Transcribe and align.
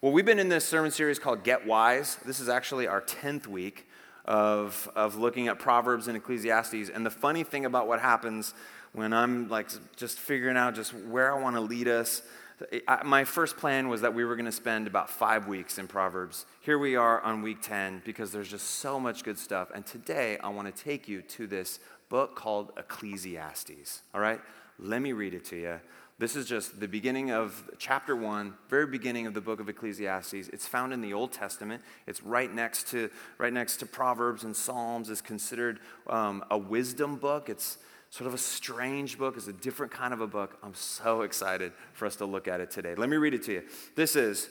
Well, 0.00 0.12
we've 0.12 0.26
been 0.26 0.40
in 0.40 0.48
this 0.48 0.66
sermon 0.66 0.90
series 0.90 1.18
called 1.18 1.44
Get 1.44 1.66
Wise. 1.66 2.16
This 2.26 2.40
is 2.40 2.48
actually 2.48 2.88
our 2.88 3.00
10th 3.00 3.46
week 3.46 3.86
of, 4.24 4.90
of 4.96 5.16
looking 5.16 5.48
at 5.48 5.58
Proverbs 5.58 6.08
and 6.08 6.16
Ecclesiastes. 6.16 6.90
And 6.92 7.06
the 7.06 7.10
funny 7.10 7.44
thing 7.44 7.64
about 7.64 7.86
what 7.86 8.00
happens 8.00 8.54
when 8.92 9.12
I'm 9.12 9.48
like 9.48 9.68
just 9.96 10.18
figuring 10.18 10.56
out 10.56 10.74
just 10.74 10.92
where 10.94 11.34
I 11.34 11.40
want 11.40 11.56
to 11.56 11.60
lead 11.60 11.86
us, 11.86 12.22
my 13.04 13.24
first 13.24 13.56
plan 13.56 13.88
was 13.88 14.00
that 14.00 14.14
we 14.14 14.24
were 14.24 14.34
going 14.34 14.46
to 14.46 14.52
spend 14.52 14.88
about 14.88 15.08
five 15.08 15.46
weeks 15.46 15.78
in 15.78 15.86
Proverbs. 15.86 16.44
Here 16.60 16.78
we 16.78 16.96
are 16.96 17.20
on 17.20 17.40
week 17.40 17.62
10 17.62 18.02
because 18.04 18.32
there's 18.32 18.50
just 18.50 18.66
so 18.66 18.98
much 18.98 19.22
good 19.22 19.38
stuff. 19.38 19.70
And 19.74 19.86
today 19.86 20.38
I 20.38 20.48
want 20.48 20.74
to 20.74 20.84
take 20.84 21.08
you 21.08 21.22
to 21.22 21.46
this 21.46 21.78
book 22.08 22.34
called 22.34 22.72
Ecclesiastes. 22.76 24.02
All 24.12 24.20
right? 24.20 24.40
Let 24.78 25.02
me 25.02 25.12
read 25.12 25.34
it 25.34 25.44
to 25.46 25.56
you. 25.56 25.80
This 26.16 26.36
is 26.36 26.46
just 26.46 26.78
the 26.78 26.86
beginning 26.86 27.32
of 27.32 27.68
chapter 27.76 28.14
one, 28.14 28.54
very 28.68 28.86
beginning 28.86 29.26
of 29.26 29.34
the 29.34 29.40
book 29.40 29.58
of 29.58 29.68
Ecclesiastes. 29.68 30.48
It's 30.52 30.66
found 30.66 30.92
in 30.92 31.00
the 31.00 31.12
Old 31.12 31.32
Testament. 31.32 31.82
It's 32.06 32.22
right 32.22 32.52
next 32.52 32.86
to, 32.90 33.10
right 33.36 33.52
next 33.52 33.78
to 33.78 33.86
Proverbs 33.86 34.44
and 34.44 34.54
Psalms. 34.54 35.10
It's 35.10 35.20
considered 35.20 35.80
um, 36.06 36.44
a 36.52 36.56
wisdom 36.56 37.16
book. 37.16 37.48
It's 37.48 37.78
sort 38.10 38.28
of 38.28 38.34
a 38.34 38.38
strange 38.38 39.18
book. 39.18 39.36
It's 39.36 39.48
a 39.48 39.52
different 39.52 39.90
kind 39.90 40.14
of 40.14 40.20
a 40.20 40.26
book. 40.28 40.56
I'm 40.62 40.74
so 40.74 41.22
excited 41.22 41.72
for 41.94 42.06
us 42.06 42.14
to 42.16 42.26
look 42.26 42.46
at 42.46 42.60
it 42.60 42.70
today. 42.70 42.94
Let 42.94 43.08
me 43.08 43.16
read 43.16 43.34
it 43.34 43.42
to 43.44 43.52
you. 43.52 43.62
This 43.96 44.14
is 44.14 44.48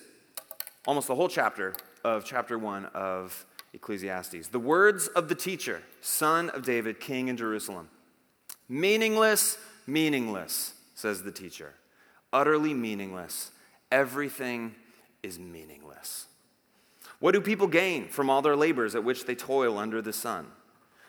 almost 0.85 1.07
the 1.07 1.15
whole 1.15 1.29
chapter 1.29 1.75
of 2.03 2.25
chapter 2.25 2.59
one 2.59 2.87
of 2.87 3.45
Ecclesiastes. 3.73 4.49
The 4.49 4.59
words 4.59 5.07
of 5.07 5.29
the 5.29 5.35
teacher, 5.35 5.81
son 6.01 6.49
of 6.49 6.63
David, 6.65 6.99
king 6.99 7.29
in 7.29 7.37
Jerusalem. 7.37 7.87
Meaningless, 8.67 9.57
meaningless 9.87 10.72
says 11.03 11.21
the 11.21 11.31
teacher. 11.33 11.73
Utterly 12.31 12.73
meaningless. 12.73 13.51
Everything 13.91 14.73
is 15.21 15.37
meaningless. 15.37 16.27
What 17.19 17.33
do 17.33 17.41
people 17.41 17.67
gain 17.67 18.07
from 18.07 18.29
all 18.29 18.41
their 18.41 18.55
labors 18.55 18.95
at 18.95 19.03
which 19.03 19.25
they 19.25 19.35
toil 19.35 19.77
under 19.77 20.01
the 20.01 20.13
sun? 20.13 20.47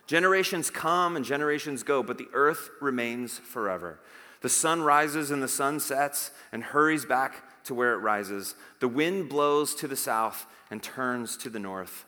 Generations 0.08 0.68
come 0.68 1.14
and 1.14 1.24
generations 1.24 1.84
go, 1.84 2.02
but 2.02 2.18
the 2.18 2.26
earth 2.32 2.70
remains 2.80 3.38
forever. 3.38 4.00
The 4.40 4.48
sun 4.48 4.82
rises 4.82 5.30
and 5.30 5.40
the 5.40 5.46
sun 5.46 5.78
sets 5.78 6.32
and 6.50 6.64
hurries 6.64 7.04
back 7.04 7.44
to 7.62 7.72
where 7.72 7.94
it 7.94 7.98
rises. 7.98 8.56
The 8.80 8.88
wind 8.88 9.28
blows 9.28 9.76
to 9.76 9.86
the 9.86 9.96
south 9.96 10.44
and 10.72 10.82
turns 10.82 11.36
to 11.36 11.48
the 11.48 11.60
north. 11.60 12.04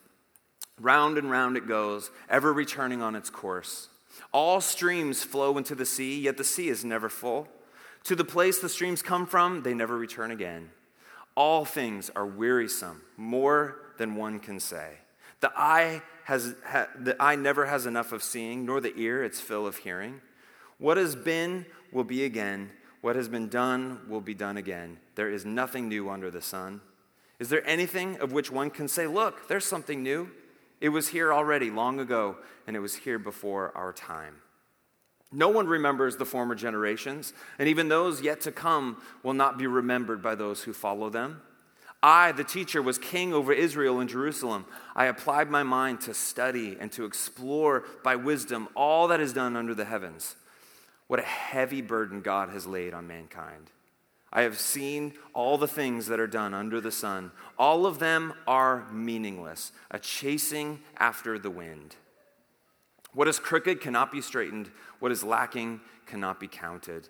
Round 0.77 1.17
and 1.17 1.31
round 1.31 1.55
it 1.55 1.69
goes, 1.69 2.11
ever 2.29 2.51
returning 2.51 3.01
on 3.01 3.15
its 3.15 3.29
course. 3.29 3.87
All 4.33 4.59
streams 4.59 5.23
flow 5.23 5.57
into 5.57 5.73
the 5.73 5.85
sea, 5.85 6.19
yet 6.19 6.35
the 6.35 6.43
sea 6.43 6.67
is 6.67 6.83
never 6.83 7.07
full. 7.07 7.47
To 8.07 8.15
the 8.15 8.23
place 8.23 8.59
the 8.59 8.69
streams 8.69 9.01
come 9.01 9.27
from, 9.27 9.63
they 9.63 9.73
never 9.73 9.97
return 9.97 10.31
again. 10.31 10.69
All 11.35 11.65
things 11.65 12.09
are 12.15 12.25
wearisome, 12.25 13.01
more 13.17 13.81
than 13.97 14.15
one 14.15 14.39
can 14.39 14.61
say. 14.61 14.93
The 15.41 15.51
eye, 15.53 16.01
has, 16.23 16.55
ha, 16.65 16.87
the 16.97 17.21
eye 17.21 17.35
never 17.35 17.65
has 17.65 17.85
enough 17.85 18.13
of 18.13 18.23
seeing, 18.23 18.65
nor 18.65 18.79
the 18.79 18.93
ear 18.95 19.25
its 19.25 19.41
fill 19.41 19.67
of 19.67 19.75
hearing. 19.75 20.21
What 20.77 20.95
has 20.95 21.17
been 21.17 21.65
will 21.91 22.05
be 22.05 22.23
again. 22.23 22.71
What 23.01 23.17
has 23.17 23.27
been 23.27 23.49
done 23.49 23.99
will 24.07 24.21
be 24.21 24.33
done 24.33 24.55
again. 24.55 24.99
There 25.15 25.29
is 25.29 25.43
nothing 25.43 25.89
new 25.89 26.09
under 26.09 26.31
the 26.31 26.41
sun. 26.41 26.79
Is 27.39 27.49
there 27.49 27.67
anything 27.67 28.21
of 28.21 28.31
which 28.31 28.49
one 28.49 28.69
can 28.69 28.87
say, 28.87 29.05
Look, 29.05 29.49
there's 29.49 29.65
something 29.65 30.01
new? 30.01 30.31
It 30.79 30.89
was 30.89 31.09
here 31.09 31.33
already 31.33 31.69
long 31.69 31.99
ago, 31.99 32.37
and 32.67 32.77
it 32.77 32.79
was 32.79 32.95
here 32.95 33.19
before 33.19 33.75
our 33.75 33.91
time. 33.91 34.35
No 35.31 35.49
one 35.49 35.67
remembers 35.67 36.15
the 36.15 36.25
former 36.25 36.55
generations, 36.55 37.33
and 37.59 37.67
even 37.67 37.89
those 37.89 38.21
yet 38.21 38.41
to 38.41 38.51
come 38.51 39.01
will 39.23 39.33
not 39.33 39.57
be 39.57 39.67
remembered 39.67 40.21
by 40.21 40.35
those 40.35 40.63
who 40.63 40.73
follow 40.73 41.09
them. 41.09 41.41
I, 42.01 42.31
the 42.31 42.43
teacher, 42.43 42.81
was 42.81 42.97
king 42.97 43.33
over 43.33 43.51
Israel 43.51 43.99
and 43.99 44.09
Jerusalem. 44.09 44.65
I 44.95 45.05
applied 45.05 45.49
my 45.49 45.63
mind 45.63 46.01
to 46.01 46.13
study 46.13 46.77
and 46.79 46.91
to 46.93 47.05
explore 47.05 47.83
by 48.03 48.15
wisdom 48.15 48.69
all 48.75 49.07
that 49.09 49.19
is 49.19 49.33
done 49.33 49.55
under 49.55 49.73
the 49.73 49.85
heavens. 49.85 50.35
What 51.07 51.19
a 51.19 51.23
heavy 51.23 51.81
burden 51.81 52.21
God 52.21 52.49
has 52.49 52.67
laid 52.67 52.93
on 52.93 53.07
mankind. 53.07 53.71
I 54.31 54.43
have 54.43 54.59
seen 54.59 55.13
all 55.33 55.57
the 55.57 55.67
things 55.67 56.07
that 56.07 56.19
are 56.19 56.27
done 56.27 56.53
under 56.53 56.79
the 56.79 56.91
sun. 56.91 57.31
All 57.57 57.85
of 57.85 57.99
them 57.99 58.33
are 58.45 58.85
meaningless, 58.91 59.71
a 59.89 59.99
chasing 59.99 60.81
after 60.97 61.39
the 61.39 61.49
wind. 61.49 61.95
What 63.13 63.27
is 63.27 63.39
crooked 63.39 63.81
cannot 63.81 64.11
be 64.11 64.21
straightened, 64.21 64.69
what 64.99 65.11
is 65.11 65.23
lacking 65.23 65.81
cannot 66.05 66.39
be 66.39 66.47
counted. 66.47 67.09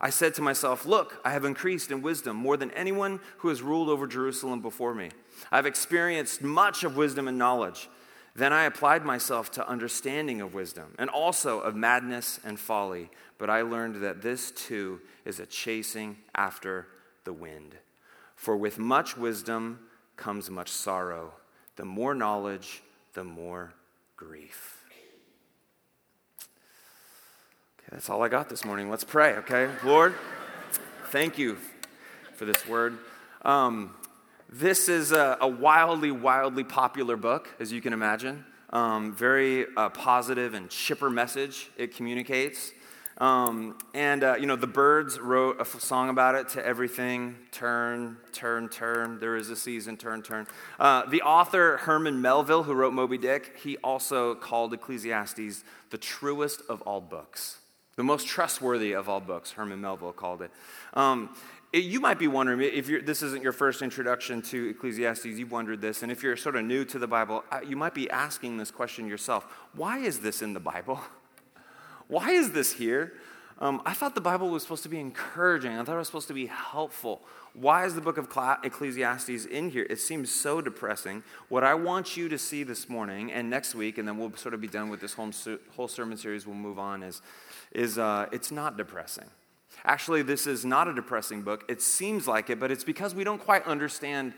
I 0.00 0.10
said 0.10 0.34
to 0.34 0.42
myself, 0.42 0.84
Look, 0.84 1.20
I 1.24 1.30
have 1.30 1.44
increased 1.44 1.90
in 1.90 2.02
wisdom 2.02 2.36
more 2.36 2.56
than 2.56 2.70
anyone 2.72 3.20
who 3.38 3.48
has 3.48 3.62
ruled 3.62 3.88
over 3.88 4.06
Jerusalem 4.06 4.60
before 4.60 4.94
me. 4.94 5.10
I 5.50 5.56
have 5.56 5.66
experienced 5.66 6.42
much 6.42 6.84
of 6.84 6.96
wisdom 6.96 7.28
and 7.28 7.38
knowledge. 7.38 7.88
Then 8.34 8.52
I 8.52 8.64
applied 8.64 9.04
myself 9.04 9.50
to 9.52 9.66
understanding 9.66 10.42
of 10.42 10.52
wisdom 10.52 10.94
and 10.98 11.08
also 11.08 11.60
of 11.60 11.74
madness 11.74 12.38
and 12.44 12.60
folly. 12.60 13.08
But 13.38 13.48
I 13.48 13.62
learned 13.62 14.02
that 14.02 14.20
this 14.20 14.50
too 14.50 15.00
is 15.24 15.40
a 15.40 15.46
chasing 15.46 16.18
after 16.34 16.86
the 17.24 17.32
wind. 17.32 17.76
For 18.34 18.54
with 18.54 18.78
much 18.78 19.16
wisdom 19.16 19.80
comes 20.16 20.50
much 20.50 20.68
sorrow. 20.68 21.32
The 21.76 21.86
more 21.86 22.14
knowledge, 22.14 22.82
the 23.14 23.24
more 23.24 23.72
grief. 24.16 24.75
That's 27.92 28.10
all 28.10 28.20
I 28.24 28.28
got 28.28 28.48
this 28.48 28.64
morning. 28.64 28.90
Let's 28.90 29.04
pray, 29.04 29.34
okay? 29.34 29.70
Lord, 29.84 30.12
thank 31.10 31.38
you 31.38 31.56
for 32.34 32.44
this 32.44 32.66
word. 32.66 32.98
Um, 33.42 33.94
this 34.48 34.88
is 34.88 35.12
a, 35.12 35.38
a, 35.40 35.46
wildly, 35.46 36.10
wildly 36.10 36.64
popular 36.64 37.16
book, 37.16 37.48
as 37.60 37.70
you 37.70 37.80
can 37.80 37.92
imagine. 37.92 38.44
Um, 38.70 39.14
very 39.14 39.66
uh, 39.76 39.90
positive 39.90 40.54
and 40.54 40.68
chipper 40.68 41.08
message 41.08 41.70
it 41.76 41.94
communicates. 41.94 42.72
Um, 43.18 43.78
and, 43.94 44.24
uh, 44.24 44.34
you 44.34 44.46
know, 44.46 44.56
the 44.56 44.66
Byrds 44.66 45.20
wrote 45.20 45.60
a 45.60 45.64
song 45.64 46.08
about 46.08 46.34
it 46.34 46.48
to 46.50 46.66
everything 46.66 47.36
turn, 47.52 48.16
turn, 48.32 48.68
turn. 48.68 49.20
There 49.20 49.36
is 49.36 49.48
a 49.48 49.56
season, 49.56 49.96
turn, 49.96 50.22
turn. 50.22 50.48
Uh, 50.80 51.06
the 51.06 51.22
author, 51.22 51.76
Herman 51.76 52.20
Melville, 52.20 52.64
who 52.64 52.74
wrote 52.74 52.94
Moby 52.94 53.16
Dick, 53.16 53.58
he 53.62 53.76
also 53.76 54.34
called 54.34 54.74
Ecclesiastes 54.74 55.62
the 55.90 55.98
truest 55.98 56.62
of 56.68 56.82
all 56.82 57.00
books. 57.00 57.58
The 57.96 58.04
most 58.04 58.26
trustworthy 58.26 58.92
of 58.92 59.08
all 59.08 59.20
books, 59.20 59.52
Herman 59.52 59.80
Melville 59.80 60.12
called 60.12 60.42
it. 60.42 60.50
Um, 60.92 61.34
you 61.72 61.98
might 61.98 62.18
be 62.18 62.28
wondering 62.28 62.60
if 62.60 62.86
this 63.06 63.22
isn't 63.22 63.42
your 63.42 63.52
first 63.52 63.80
introduction 63.80 64.42
to 64.42 64.68
Ecclesiastes, 64.70 65.24
you've 65.24 65.50
wondered 65.50 65.80
this, 65.80 66.02
and 66.02 66.12
if 66.12 66.22
you're 66.22 66.36
sort 66.36 66.56
of 66.56 66.64
new 66.64 66.84
to 66.84 66.98
the 66.98 67.06
Bible, 67.06 67.42
you 67.66 67.76
might 67.76 67.94
be 67.94 68.08
asking 68.10 68.58
this 68.58 68.70
question 68.70 69.08
yourself 69.08 69.44
Why 69.74 69.98
is 69.98 70.20
this 70.20 70.42
in 70.42 70.52
the 70.52 70.60
Bible? 70.60 71.00
Why 72.08 72.30
is 72.30 72.52
this 72.52 72.72
here? 72.72 73.14
Um, 73.58 73.80
I 73.86 73.94
thought 73.94 74.14
the 74.14 74.20
Bible 74.20 74.50
was 74.50 74.62
supposed 74.62 74.82
to 74.82 74.90
be 74.90 75.00
encouraging. 75.00 75.72
I 75.72 75.82
thought 75.82 75.94
it 75.94 75.98
was 75.98 76.08
supposed 76.08 76.28
to 76.28 76.34
be 76.34 76.46
helpful. 76.46 77.22
Why 77.54 77.86
is 77.86 77.94
the 77.94 78.02
book 78.02 78.18
of 78.18 78.28
Ecclesiastes 78.62 79.46
in 79.46 79.70
here? 79.70 79.86
It 79.88 79.98
seems 79.98 80.30
so 80.30 80.60
depressing. 80.60 81.24
What 81.48 81.64
I 81.64 81.72
want 81.72 82.18
you 82.18 82.28
to 82.28 82.36
see 82.36 82.64
this 82.64 82.90
morning 82.90 83.32
and 83.32 83.48
next 83.48 83.74
week, 83.74 83.96
and 83.96 84.06
then 84.06 84.18
we'll 84.18 84.36
sort 84.36 84.52
of 84.52 84.60
be 84.60 84.68
done 84.68 84.90
with 84.90 85.00
this 85.00 85.14
whole, 85.14 85.30
whole 85.74 85.88
sermon 85.88 86.18
series, 86.18 86.46
we'll 86.46 86.54
move 86.54 86.78
on, 86.78 87.02
is 87.02 87.22
is 87.72 87.98
uh, 87.98 88.26
it's 88.32 88.50
not 88.50 88.76
depressing. 88.76 89.30
Actually, 89.84 90.22
this 90.22 90.46
is 90.46 90.64
not 90.64 90.88
a 90.88 90.94
depressing 90.94 91.42
book. 91.42 91.64
It 91.68 91.82
seems 91.82 92.26
like 92.26 92.50
it, 92.50 92.58
but 92.58 92.70
it's 92.70 92.84
because 92.84 93.14
we 93.14 93.24
don't 93.24 93.40
quite 93.40 93.64
understand 93.66 94.32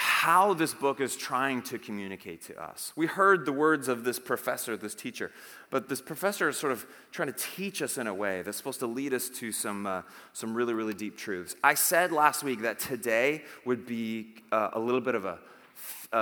how 0.00 0.54
this 0.54 0.74
book 0.74 1.00
is 1.00 1.16
trying 1.16 1.60
to 1.60 1.76
communicate 1.76 2.40
to 2.40 2.62
us. 2.62 2.92
We 2.94 3.06
heard 3.06 3.44
the 3.44 3.52
words 3.52 3.88
of 3.88 4.04
this 4.04 4.20
professor, 4.20 4.76
this 4.76 4.94
teacher, 4.94 5.32
but 5.70 5.88
this 5.88 6.00
professor 6.00 6.48
is 6.48 6.56
sort 6.56 6.70
of 6.70 6.86
trying 7.10 7.32
to 7.32 7.34
teach 7.36 7.82
us 7.82 7.98
in 7.98 8.06
a 8.06 8.14
way 8.14 8.42
that's 8.42 8.56
supposed 8.56 8.78
to 8.78 8.86
lead 8.86 9.12
us 9.12 9.28
to 9.30 9.50
some, 9.50 9.86
uh, 9.86 10.02
some 10.32 10.54
really, 10.54 10.72
really 10.72 10.94
deep 10.94 11.16
truths. 11.16 11.56
I 11.64 11.74
said 11.74 12.12
last 12.12 12.44
week 12.44 12.62
that 12.62 12.78
today 12.78 13.42
would 13.64 13.86
be 13.86 14.34
uh, 14.52 14.70
a 14.72 14.78
little 14.78 15.00
bit 15.00 15.16
of 15.16 15.24
a 15.24 15.40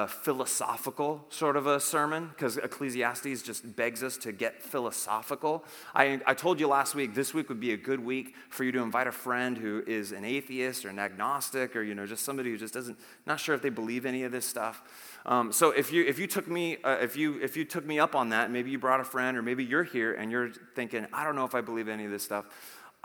philosophical 0.08 1.24
sort 1.28 1.56
of 1.56 1.66
a 1.66 1.78
sermon 1.78 2.28
because 2.28 2.56
Ecclesiastes 2.56 3.42
just 3.42 3.76
begs 3.76 4.02
us 4.02 4.16
to 4.16 4.32
get 4.32 4.60
philosophical. 4.60 5.64
I, 5.94 6.20
I 6.26 6.34
told 6.34 6.58
you 6.58 6.66
last 6.66 6.94
week 6.94 7.14
this 7.14 7.32
week 7.32 7.48
would 7.48 7.60
be 7.60 7.72
a 7.72 7.76
good 7.76 8.04
week 8.04 8.34
for 8.48 8.64
you 8.64 8.72
to 8.72 8.80
invite 8.80 9.06
a 9.06 9.12
friend 9.12 9.56
who 9.56 9.84
is 9.86 10.10
an 10.10 10.24
atheist 10.24 10.84
or 10.84 10.88
an 10.88 10.98
agnostic 10.98 11.76
or 11.76 11.82
you 11.82 11.94
know 11.94 12.04
just 12.04 12.24
somebody 12.24 12.50
who 12.50 12.58
just 12.58 12.74
doesn't 12.74 12.98
not 13.26 13.38
sure 13.38 13.54
if 13.54 13.62
they 13.62 13.68
believe 13.68 14.04
any 14.04 14.24
of 14.24 14.32
this 14.32 14.44
stuff. 14.44 14.82
Um, 15.24 15.52
so 15.52 15.70
if 15.70 15.92
you 15.92 16.04
if 16.04 16.18
you 16.18 16.26
took 16.26 16.48
me 16.48 16.78
uh, 16.82 16.96
if 17.00 17.16
you 17.16 17.40
if 17.40 17.56
you 17.56 17.64
took 17.64 17.86
me 17.86 18.00
up 18.00 18.14
on 18.14 18.30
that, 18.30 18.50
maybe 18.50 18.70
you 18.70 18.78
brought 18.78 19.00
a 19.00 19.04
friend 19.04 19.36
or 19.36 19.42
maybe 19.42 19.64
you're 19.64 19.84
here 19.84 20.14
and 20.14 20.32
you're 20.32 20.50
thinking 20.74 21.06
I 21.12 21.22
don't 21.22 21.36
know 21.36 21.44
if 21.44 21.54
I 21.54 21.60
believe 21.60 21.88
any 21.88 22.04
of 22.04 22.10
this 22.10 22.24
stuff. 22.24 22.46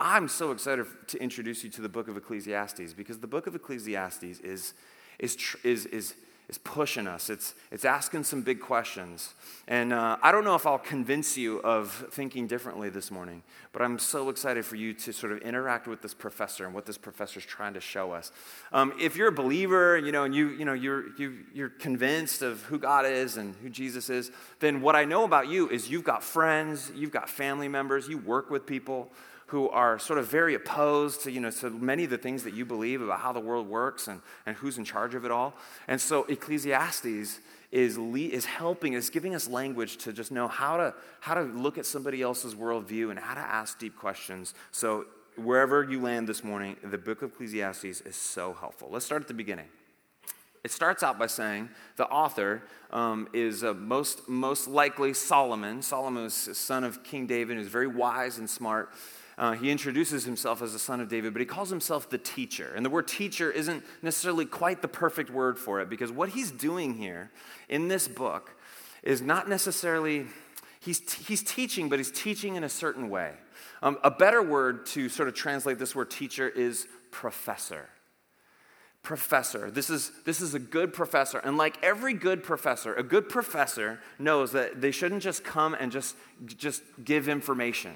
I'm 0.00 0.26
so 0.26 0.50
excited 0.50 0.86
to 1.08 1.22
introduce 1.22 1.62
you 1.62 1.70
to 1.70 1.80
the 1.80 1.88
book 1.88 2.08
of 2.08 2.16
Ecclesiastes 2.16 2.92
because 2.92 3.20
the 3.20 3.28
book 3.28 3.46
of 3.46 3.54
Ecclesiastes 3.54 4.40
is 4.40 4.74
is 5.20 5.36
is, 5.62 5.86
is 5.86 6.14
is 6.52 6.58
pushing 6.58 7.06
us. 7.06 7.30
It's, 7.30 7.54
it's 7.70 7.86
asking 7.86 8.24
some 8.24 8.42
big 8.42 8.60
questions. 8.60 9.32
And 9.66 9.90
uh, 9.90 10.18
I 10.22 10.30
don't 10.32 10.44
know 10.44 10.54
if 10.54 10.66
I'll 10.66 10.78
convince 10.78 11.38
you 11.38 11.60
of 11.62 12.08
thinking 12.10 12.46
differently 12.46 12.90
this 12.90 13.10
morning, 13.10 13.42
but 13.72 13.80
I'm 13.80 13.98
so 13.98 14.28
excited 14.28 14.66
for 14.66 14.76
you 14.76 14.92
to 14.92 15.12
sort 15.14 15.32
of 15.32 15.38
interact 15.38 15.86
with 15.86 16.02
this 16.02 16.12
professor 16.12 16.66
and 16.66 16.74
what 16.74 16.84
this 16.84 16.98
professor 16.98 17.38
is 17.38 17.46
trying 17.46 17.72
to 17.72 17.80
show 17.80 18.12
us. 18.12 18.32
Um, 18.70 18.92
if 19.00 19.16
you're 19.16 19.28
a 19.28 19.32
believer, 19.32 19.96
you 19.96 20.12
know, 20.12 20.24
and 20.24 20.34
you, 20.34 20.50
you 20.50 20.66
know, 20.66 20.74
you're, 20.74 21.16
you, 21.16 21.38
you're 21.54 21.70
convinced 21.70 22.42
of 22.42 22.62
who 22.64 22.78
God 22.78 23.06
is 23.06 23.38
and 23.38 23.54
who 23.62 23.70
Jesus 23.70 24.10
is, 24.10 24.30
then 24.60 24.82
what 24.82 24.94
I 24.94 25.06
know 25.06 25.24
about 25.24 25.48
you 25.48 25.70
is 25.70 25.88
you've 25.88 26.04
got 26.04 26.22
friends, 26.22 26.92
you've 26.94 27.12
got 27.12 27.30
family 27.30 27.68
members, 27.68 28.08
you 28.08 28.18
work 28.18 28.50
with 28.50 28.66
people 28.66 29.10
who 29.52 29.68
are 29.68 29.98
sort 29.98 30.18
of 30.18 30.26
very 30.26 30.54
opposed 30.54 31.20
to, 31.24 31.30
you 31.30 31.38
know, 31.38 31.50
to 31.50 31.68
many 31.68 32.04
of 32.04 32.10
the 32.10 32.16
things 32.16 32.42
that 32.42 32.54
you 32.54 32.64
believe 32.64 33.02
about 33.02 33.20
how 33.20 33.32
the 33.34 33.40
world 33.40 33.68
works 33.68 34.08
and, 34.08 34.22
and 34.46 34.56
who's 34.56 34.78
in 34.78 34.84
charge 34.84 35.14
of 35.14 35.26
it 35.26 35.30
all. 35.30 35.52
And 35.88 36.00
so 36.00 36.24
Ecclesiastes 36.24 37.38
is, 37.70 37.98
le- 37.98 38.18
is 38.18 38.46
helping, 38.46 38.94
is 38.94 39.10
giving 39.10 39.34
us 39.34 39.46
language 39.46 39.98
to 39.98 40.12
just 40.14 40.32
know 40.32 40.48
how 40.48 40.78
to, 40.78 40.94
how 41.20 41.34
to 41.34 41.42
look 41.42 41.76
at 41.76 41.84
somebody 41.84 42.22
else's 42.22 42.54
worldview 42.54 43.10
and 43.10 43.18
how 43.18 43.34
to 43.34 43.40
ask 43.40 43.78
deep 43.78 43.94
questions. 43.94 44.54
So 44.70 45.04
wherever 45.36 45.84
you 45.84 46.00
land 46.00 46.26
this 46.26 46.42
morning, 46.42 46.76
the 46.82 46.96
book 46.96 47.20
of 47.20 47.32
Ecclesiastes 47.32 47.84
is 48.00 48.16
so 48.16 48.56
helpful. 48.58 48.88
Let's 48.90 49.04
start 49.04 49.20
at 49.20 49.28
the 49.28 49.34
beginning. 49.34 49.66
It 50.64 50.70
starts 50.70 51.02
out 51.02 51.18
by 51.18 51.26
saying 51.26 51.68
the 51.96 52.06
author 52.06 52.62
um, 52.90 53.28
is 53.34 53.64
uh, 53.64 53.74
most, 53.74 54.30
most 54.30 54.66
likely 54.66 55.12
Solomon. 55.12 55.82
Solomon 55.82 56.24
is 56.24 56.34
son 56.56 56.84
of 56.84 57.04
King 57.04 57.26
David, 57.26 57.58
who's 57.58 57.68
very 57.68 57.86
wise 57.86 58.38
and 58.38 58.48
smart. 58.48 58.88
Uh, 59.38 59.52
he 59.52 59.70
introduces 59.70 60.24
himself 60.24 60.60
as 60.60 60.72
the 60.72 60.78
son 60.78 61.00
of 61.00 61.08
David, 61.08 61.32
but 61.32 61.40
he 61.40 61.46
calls 61.46 61.70
himself 61.70 62.10
the 62.10 62.18
teacher. 62.18 62.72
And 62.74 62.84
the 62.84 62.90
word 62.90 63.08
teacher 63.08 63.50
isn't 63.50 63.82
necessarily 64.02 64.44
quite 64.44 64.82
the 64.82 64.88
perfect 64.88 65.30
word 65.30 65.58
for 65.58 65.80
it 65.80 65.88
because 65.88 66.12
what 66.12 66.30
he's 66.30 66.50
doing 66.50 66.94
here 66.94 67.30
in 67.68 67.88
this 67.88 68.08
book 68.08 68.54
is 69.02 69.22
not 69.22 69.48
necessarily, 69.48 70.26
he's, 70.80 71.00
he's 71.26 71.42
teaching, 71.42 71.88
but 71.88 71.98
he's 71.98 72.10
teaching 72.10 72.56
in 72.56 72.64
a 72.64 72.68
certain 72.68 73.08
way. 73.08 73.32
Um, 73.82 73.98
a 74.04 74.10
better 74.10 74.42
word 74.42 74.86
to 74.86 75.08
sort 75.08 75.28
of 75.28 75.34
translate 75.34 75.78
this 75.78 75.94
word 75.94 76.10
teacher 76.10 76.48
is 76.48 76.86
professor 77.10 77.88
professor. 79.02 79.70
This 79.70 79.90
is, 79.90 80.12
this 80.24 80.40
is 80.40 80.54
a 80.54 80.58
good 80.58 80.92
professor. 80.92 81.38
And 81.38 81.56
like 81.56 81.76
every 81.82 82.14
good 82.14 82.42
professor, 82.42 82.94
a 82.94 83.02
good 83.02 83.28
professor 83.28 83.98
knows 84.18 84.52
that 84.52 84.80
they 84.80 84.92
shouldn't 84.92 85.22
just 85.22 85.42
come 85.42 85.74
and 85.74 85.90
just, 85.90 86.16
just 86.46 86.82
give 87.04 87.28
information. 87.28 87.94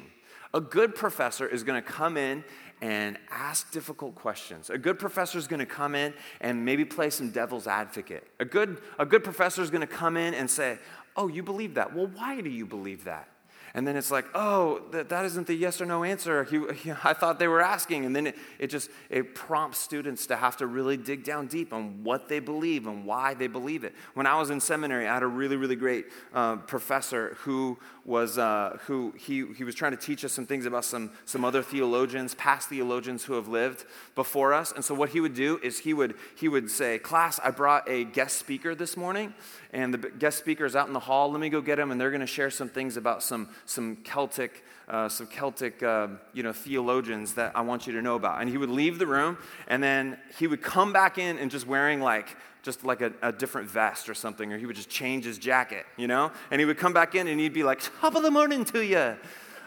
A 0.54 0.60
good 0.60 0.94
professor 0.94 1.46
is 1.46 1.62
going 1.62 1.82
to 1.82 1.88
come 1.88 2.16
in 2.16 2.44
and 2.81 3.19
ask 3.31 3.70
difficult 3.72 4.14
questions. 4.14 4.70
A 4.70 4.78
good 4.78 4.98
professor 4.98 5.38
is 5.38 5.46
going 5.46 5.60
to 5.60 5.66
come 5.66 5.94
in 5.94 6.12
and 6.40 6.64
maybe 6.64 6.84
play 6.84 7.10
some 7.10 7.31
devil's 7.31 7.66
advocate. 7.66 8.26
A 8.38 8.44
good, 8.44 8.81
a 8.98 9.06
good 9.06 9.25
professor 9.25 9.62
is 9.62 9.70
going 9.70 9.81
to 9.81 9.87
come 9.87 10.16
in 10.16 10.34
and 10.34 10.50
say, 10.50 10.78
Oh, 11.16 11.28
you 11.28 11.43
believe 11.43 11.75
that? 11.75 11.94
Well, 11.94 12.08
why 12.08 12.43
do 12.43 12.50
you 12.50 12.66
believe 12.66 13.04
that? 13.04 13.28
And 13.76 13.87
then 13.87 13.94
it's 13.94 14.11
like, 14.11 14.25
oh, 14.34 14.81
that, 14.93 15.11
that 15.11 15.26
isn't 15.26 15.46
the 15.46 15.55
yes 15.55 15.82
or 15.82 15.87
no 15.87 16.02
answer 16.02 16.44
he, 16.44 16.64
he, 16.73 16.93
I 17.05 17.12
thought 17.12 17.38
they 17.38 17.46
were 17.46 17.61
asking. 17.61 18.06
And 18.06 18.17
then 18.17 18.28
it, 18.28 18.37
it 18.58 18.69
just 18.69 18.88
it 19.11 19.34
prompts 19.34 19.78
students 19.78 20.26
to 20.28 20.37
have 20.37 20.56
to 20.56 20.67
really 20.67 20.96
dig 20.96 21.25
down 21.25 21.46
deep 21.46 21.75
on 21.75 22.02
what 22.02 22.26
they 22.26 22.38
believe 22.38 22.87
and 22.87 23.05
why 23.05 23.34
they 23.34 23.49
believe 23.49 23.84
it. 23.84 23.94
When 24.14 24.26
I 24.26 24.38
was 24.38 24.49
in 24.49 24.61
seminary, 24.61 25.06
I 25.06 25.12
had 25.12 25.23
a 25.23 25.26
really, 25.26 25.56
really 25.56 25.76
great 25.76 26.06
uh, 26.32 26.56
professor 26.56 27.37
who 27.40 27.76
was 28.06 28.38
uh, 28.38 28.78
who 28.87 29.12
he, 29.19 29.44
he 29.55 29.64
was 29.64 29.75
trying 29.75 29.90
to 29.90 29.99
teach 29.99 30.25
us 30.25 30.32
some 30.32 30.46
things 30.46 30.64
about 30.64 30.84
some, 30.84 31.11
some 31.26 31.44
other 31.44 31.62
theologians, 31.62 32.34
past 32.37 32.70
theologians 32.70 33.25
who 33.25 33.34
have 33.34 33.49
lived 33.49 33.84
before 34.14 34.55
us. 34.55 34.73
And 34.73 34.82
so 34.82 34.94
what 34.94 35.11
he 35.11 35.20
would 35.20 35.34
do 35.34 35.61
is 35.62 35.81
he 35.81 35.93
would 35.93 36.14
he 36.34 36.49
would 36.49 36.70
say, 36.70 36.99
class, 36.99 37.38
I 37.44 37.50
brought 37.50 37.87
a 37.90 38.05
guest 38.05 38.38
speaker 38.38 38.75
this 38.75 38.96
morning, 38.96 39.34
and 39.73 39.93
the 39.93 39.99
guest 39.99 40.38
speaker 40.38 40.64
is 40.64 40.75
out 40.75 40.87
in 40.87 40.94
the 40.94 41.00
hall. 41.00 41.31
Let 41.31 41.40
me 41.40 41.50
go 41.50 41.61
get 41.61 41.78
him, 41.78 41.90
and 41.90 42.00
they're 42.00 42.11
going 42.11 42.20
to 42.20 42.26
share 42.26 42.50
some 42.50 42.70
things 42.70 42.96
about 42.96 43.23
some 43.23 43.49
some 43.66 43.96
Celtic. 44.04 44.64
Uh, 44.88 45.08
some 45.08 45.26
Celtic, 45.26 45.82
uh, 45.82 46.06
you 46.32 46.44
know, 46.44 46.52
theologians 46.52 47.34
that 47.34 47.50
I 47.56 47.60
want 47.62 47.88
you 47.88 47.92
to 47.94 48.02
know 48.02 48.14
about. 48.14 48.40
And 48.40 48.48
he 48.48 48.56
would 48.56 48.70
leave 48.70 49.00
the 49.00 49.06
room, 49.08 49.36
and 49.66 49.82
then 49.82 50.16
he 50.38 50.46
would 50.46 50.62
come 50.62 50.92
back 50.92 51.18
in 51.18 51.38
and 51.38 51.50
just 51.50 51.66
wearing 51.66 52.00
like 52.00 52.36
just 52.62 52.84
like 52.84 53.00
a, 53.00 53.12
a, 53.22 53.32
different 53.32 53.68
vest 53.68 54.08
or 54.08 54.14
something, 54.14 54.52
or 54.52 54.58
he 54.58 54.66
would 54.66 54.74
just 54.74 54.88
change 54.88 55.24
his 55.24 55.38
jacket, 55.38 55.86
you 55.96 56.08
know? 56.08 56.32
And 56.50 56.60
he 56.60 56.64
would 56.64 56.78
come 56.78 56.92
back 56.92 57.14
in 57.14 57.28
and 57.28 57.38
he'd 57.38 57.52
be 57.52 57.62
like, 57.62 57.80
top 58.00 58.16
of 58.16 58.24
the 58.24 58.30
morning 58.30 58.64
to 58.66 58.84
you 58.84 59.16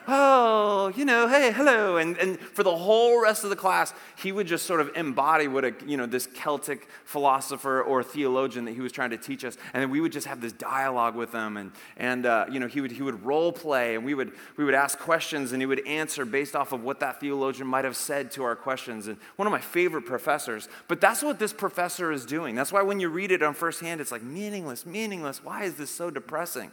oh, 0.10 0.92
you 0.96 1.06
know, 1.06 1.28
hey, 1.28 1.52
hello. 1.52 1.98
And, 1.98 2.18
and 2.18 2.40
for 2.40 2.64
the 2.64 2.76
whole 2.76 3.22
rest 3.22 3.44
of 3.44 3.50
the 3.50 3.56
class, 3.56 3.94
he 4.18 4.32
would 4.32 4.48
just 4.48 4.66
sort 4.66 4.82
of 4.82 4.92
embody 4.96 5.48
what 5.48 5.64
a, 5.64 5.74
you 5.86 5.98
know, 5.98 6.06
this 6.06 6.28
Celtic 6.28 6.88
philosopher 7.06 7.82
or 7.82 8.04
theologian 8.04 8.66
that 8.66 8.74
he 8.74 8.82
was 8.82 8.92
trying 8.92 9.12
to 9.12 9.18
teach 9.18 9.46
us. 9.46 9.58
And 9.74 9.82
then 9.82 9.90
we 9.90 10.02
would 10.02 10.12
just 10.12 10.28
have 10.28 10.42
this 10.42 10.54
dialogue 10.54 11.16
with 11.16 11.32
him. 11.32 11.58
And, 11.58 11.72
and 11.98 12.26
uh, 12.26 12.46
you 12.52 12.60
know, 12.60 12.68
he 12.68 12.82
would, 12.82 12.92
he 12.92 13.02
would 13.02 13.24
role 13.24 13.52
play 13.52 13.96
and 13.96 14.04
we 14.04 14.14
would, 14.14 14.32
we 14.58 14.66
would 14.66 14.74
ask 14.74 14.98
questions 14.98 15.52
and 15.52 15.62
he 15.62 15.66
would 15.66 15.86
answer 15.88 16.26
based 16.26 16.56
off 16.56 16.72
of 16.72 16.84
what 16.84 17.00
that 17.00 17.20
theologian 17.20 17.68
might 17.68 17.86
have 17.86 17.96
said 17.96 18.32
to 18.32 18.44
our 18.44 18.56
questions. 18.56 19.08
And 19.08 19.18
one 19.36 19.48
of 19.48 19.52
my 19.52 19.62
favorite 19.62 20.06
professors. 20.06 20.68
But 20.88 21.00
that's 21.00 21.22
what 21.22 21.40
this 21.40 21.54
professor 21.54 22.12
is 22.12 22.26
doing. 22.26 22.56
That's 22.56 22.72
why 22.72 22.82
when 22.82 23.00
you 23.00 23.10
read 23.10 23.32
it 23.32 23.44
on 23.44 23.54
first 23.54 23.82
hand, 23.82 24.02
it's 24.02 24.12
like 24.12 24.24
meaningless, 24.24 24.86
meaningless. 24.86 25.44
Why 25.44 25.64
is 25.64 25.76
this 25.76 25.90
so 25.90 26.10
depressing? 26.10 26.72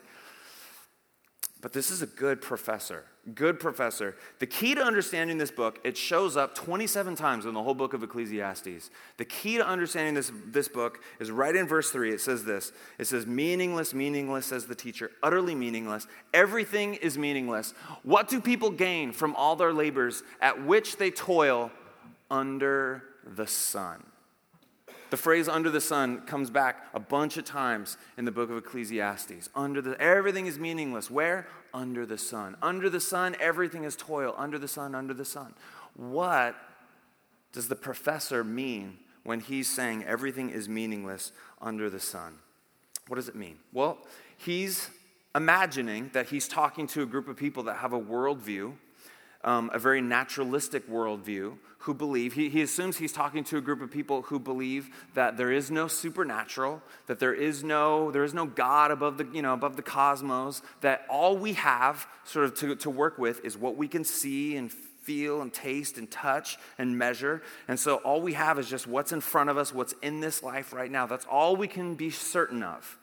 But 1.66 1.72
this 1.72 1.90
is 1.90 2.00
a 2.00 2.06
good 2.06 2.40
professor. 2.40 3.02
Good 3.34 3.58
professor. 3.58 4.14
The 4.38 4.46
key 4.46 4.76
to 4.76 4.80
understanding 4.80 5.36
this 5.36 5.50
book, 5.50 5.80
it 5.82 5.96
shows 5.96 6.36
up 6.36 6.54
27 6.54 7.16
times 7.16 7.44
in 7.44 7.54
the 7.54 7.62
whole 7.64 7.74
book 7.74 7.92
of 7.92 8.04
Ecclesiastes. 8.04 8.88
The 9.16 9.24
key 9.24 9.56
to 9.56 9.66
understanding 9.66 10.14
this, 10.14 10.30
this 10.46 10.68
book 10.68 11.02
is 11.18 11.32
right 11.32 11.56
in 11.56 11.66
verse 11.66 11.90
3. 11.90 12.12
It 12.12 12.20
says 12.20 12.44
this 12.44 12.70
It 13.00 13.08
says, 13.08 13.26
Meaningless, 13.26 13.94
meaningless, 13.94 14.46
says 14.46 14.66
the 14.66 14.76
teacher, 14.76 15.10
utterly 15.24 15.56
meaningless. 15.56 16.06
Everything 16.32 16.94
is 16.94 17.18
meaningless. 17.18 17.74
What 18.04 18.28
do 18.28 18.40
people 18.40 18.70
gain 18.70 19.10
from 19.10 19.34
all 19.34 19.56
their 19.56 19.72
labors 19.72 20.22
at 20.40 20.64
which 20.64 20.98
they 20.98 21.10
toil 21.10 21.72
under 22.30 23.02
the 23.26 23.48
sun? 23.48 24.04
The 25.10 25.16
phrase 25.16 25.48
under 25.48 25.70
the 25.70 25.80
sun 25.80 26.22
comes 26.22 26.50
back 26.50 26.86
a 26.92 26.98
bunch 26.98 27.36
of 27.36 27.44
times 27.44 27.96
in 28.18 28.24
the 28.24 28.32
book 28.32 28.50
of 28.50 28.56
Ecclesiastes. 28.56 29.48
Under 29.54 29.80
the 29.80 30.00
everything 30.00 30.46
is 30.46 30.58
meaningless. 30.58 31.10
Where? 31.10 31.46
Under 31.72 32.04
the 32.04 32.18
sun. 32.18 32.56
Under 32.60 32.90
the 32.90 33.00
sun, 33.00 33.36
everything 33.38 33.84
is 33.84 33.94
toil. 33.94 34.34
Under 34.36 34.58
the 34.58 34.68
sun, 34.68 34.94
under 34.94 35.14
the 35.14 35.24
sun. 35.24 35.54
What 35.94 36.56
does 37.52 37.68
the 37.68 37.76
professor 37.76 38.42
mean 38.42 38.98
when 39.22 39.40
he's 39.40 39.68
saying 39.68 40.04
everything 40.04 40.50
is 40.50 40.68
meaningless 40.68 41.32
under 41.60 41.88
the 41.88 42.00
sun? 42.00 42.38
What 43.06 43.16
does 43.16 43.28
it 43.28 43.36
mean? 43.36 43.58
Well, 43.72 43.98
he's 44.36 44.90
imagining 45.34 46.10
that 46.14 46.26
he's 46.26 46.48
talking 46.48 46.86
to 46.88 47.02
a 47.02 47.06
group 47.06 47.28
of 47.28 47.36
people 47.36 47.62
that 47.64 47.76
have 47.76 47.92
a 47.92 48.00
worldview 48.00 48.72
um, 49.46 49.70
a 49.72 49.78
very 49.78 50.02
naturalistic 50.02 50.90
worldview 50.90 51.56
who 51.78 51.94
believe, 51.94 52.32
he, 52.32 52.48
he 52.48 52.62
assumes 52.62 52.96
he's 52.96 53.12
talking 53.12 53.44
to 53.44 53.56
a 53.56 53.60
group 53.60 53.80
of 53.80 53.92
people 53.92 54.22
who 54.22 54.40
believe 54.40 54.90
that 55.14 55.36
there 55.36 55.52
is 55.52 55.70
no 55.70 55.86
supernatural, 55.86 56.82
that 57.06 57.20
there 57.20 57.32
is 57.32 57.62
no, 57.62 58.10
there 58.10 58.24
is 58.24 58.34
no 58.34 58.44
God 58.44 58.90
above 58.90 59.18
the, 59.18 59.28
you 59.32 59.40
know, 59.40 59.54
above 59.54 59.76
the 59.76 59.82
cosmos, 59.82 60.62
that 60.80 61.06
all 61.08 61.36
we 61.36 61.52
have 61.52 62.08
sort 62.24 62.44
of 62.44 62.56
to, 62.56 62.74
to 62.74 62.90
work 62.90 63.18
with 63.18 63.44
is 63.44 63.56
what 63.56 63.76
we 63.76 63.86
can 63.86 64.02
see 64.02 64.56
and 64.56 64.72
feel 64.72 65.40
and 65.40 65.54
taste 65.54 65.96
and 65.96 66.10
touch 66.10 66.58
and 66.76 66.98
measure. 66.98 67.40
And 67.68 67.78
so 67.78 67.96
all 67.98 68.20
we 68.20 68.32
have 68.32 68.58
is 68.58 68.68
just 68.68 68.88
what's 68.88 69.12
in 69.12 69.20
front 69.20 69.48
of 69.48 69.56
us, 69.56 69.72
what's 69.72 69.94
in 70.02 70.18
this 70.18 70.42
life 70.42 70.72
right 70.72 70.90
now. 70.90 71.06
That's 71.06 71.24
all 71.26 71.54
we 71.54 71.68
can 71.68 71.94
be 71.94 72.10
certain 72.10 72.64
of. 72.64 72.98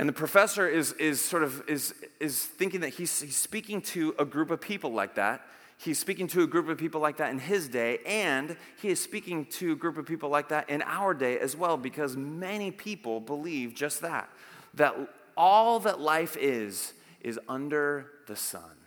And 0.00 0.08
the 0.08 0.14
professor 0.14 0.66
is, 0.66 0.92
is 0.92 1.20
sort 1.20 1.42
of 1.42 1.62
is, 1.68 1.92
is 2.20 2.42
thinking 2.42 2.80
that 2.80 2.88
he's, 2.88 3.20
he's 3.20 3.36
speaking 3.36 3.82
to 3.82 4.14
a 4.18 4.24
group 4.24 4.50
of 4.50 4.58
people 4.58 4.90
like 4.94 5.16
that. 5.16 5.42
He's 5.76 5.98
speaking 5.98 6.26
to 6.28 6.42
a 6.42 6.46
group 6.46 6.70
of 6.70 6.78
people 6.78 7.02
like 7.02 7.18
that 7.18 7.30
in 7.30 7.38
his 7.38 7.68
day, 7.68 7.98
and 8.06 8.56
he 8.80 8.88
is 8.88 8.98
speaking 8.98 9.44
to 9.44 9.72
a 9.72 9.76
group 9.76 9.98
of 9.98 10.06
people 10.06 10.30
like 10.30 10.48
that 10.48 10.70
in 10.70 10.80
our 10.86 11.12
day 11.12 11.38
as 11.38 11.54
well, 11.54 11.76
because 11.76 12.16
many 12.16 12.70
people 12.70 13.20
believe 13.20 13.74
just 13.74 14.00
that 14.00 14.30
that 14.72 14.96
all 15.36 15.80
that 15.80 16.00
life 16.00 16.34
is, 16.40 16.94
is 17.20 17.38
under 17.46 18.06
the 18.26 18.36
sun. 18.36 18.78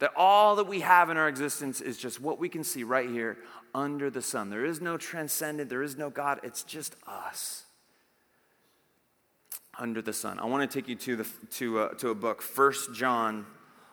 That 0.00 0.12
all 0.16 0.54
that 0.56 0.66
we 0.66 0.80
have 0.80 1.08
in 1.08 1.16
our 1.16 1.28
existence 1.28 1.80
is 1.80 1.96
just 1.96 2.20
what 2.20 2.38
we 2.38 2.50
can 2.50 2.62
see 2.62 2.84
right 2.84 3.08
here 3.08 3.38
under 3.74 4.10
the 4.10 4.20
sun. 4.20 4.50
There 4.50 4.66
is 4.66 4.82
no 4.82 4.98
transcendent, 4.98 5.70
there 5.70 5.82
is 5.82 5.96
no 5.96 6.10
God, 6.10 6.40
it's 6.42 6.62
just 6.62 6.94
us 7.06 7.64
under 9.80 10.00
the 10.02 10.12
sun. 10.12 10.38
I 10.38 10.44
want 10.44 10.70
to 10.70 10.78
take 10.78 10.88
you 10.88 10.94
to, 10.94 11.16
the, 11.16 11.26
to, 11.52 11.78
uh, 11.80 11.88
to 11.94 12.10
a 12.10 12.14
book, 12.14 12.42
First 12.42 12.94
John 12.94 13.46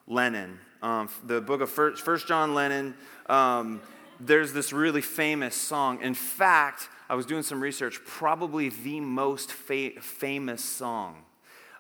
Lennon. 0.05 0.59
Um, 0.81 1.09
the 1.23 1.41
book 1.41 1.61
of 1.61 1.71
First, 1.71 2.03
First 2.03 2.27
John 2.27 2.53
Lennon, 2.53 2.93
um, 3.27 3.81
there's 4.19 4.53
this 4.53 4.71
really 4.71 5.01
famous 5.01 5.55
song. 5.55 6.01
In 6.01 6.13
fact, 6.13 6.89
I 7.09 7.15
was 7.15 7.25
doing 7.25 7.43
some 7.43 7.61
research, 7.61 7.99
probably 8.05 8.69
the 8.69 8.99
most 8.99 9.51
fa- 9.51 9.99
famous 10.01 10.63
song 10.63 11.23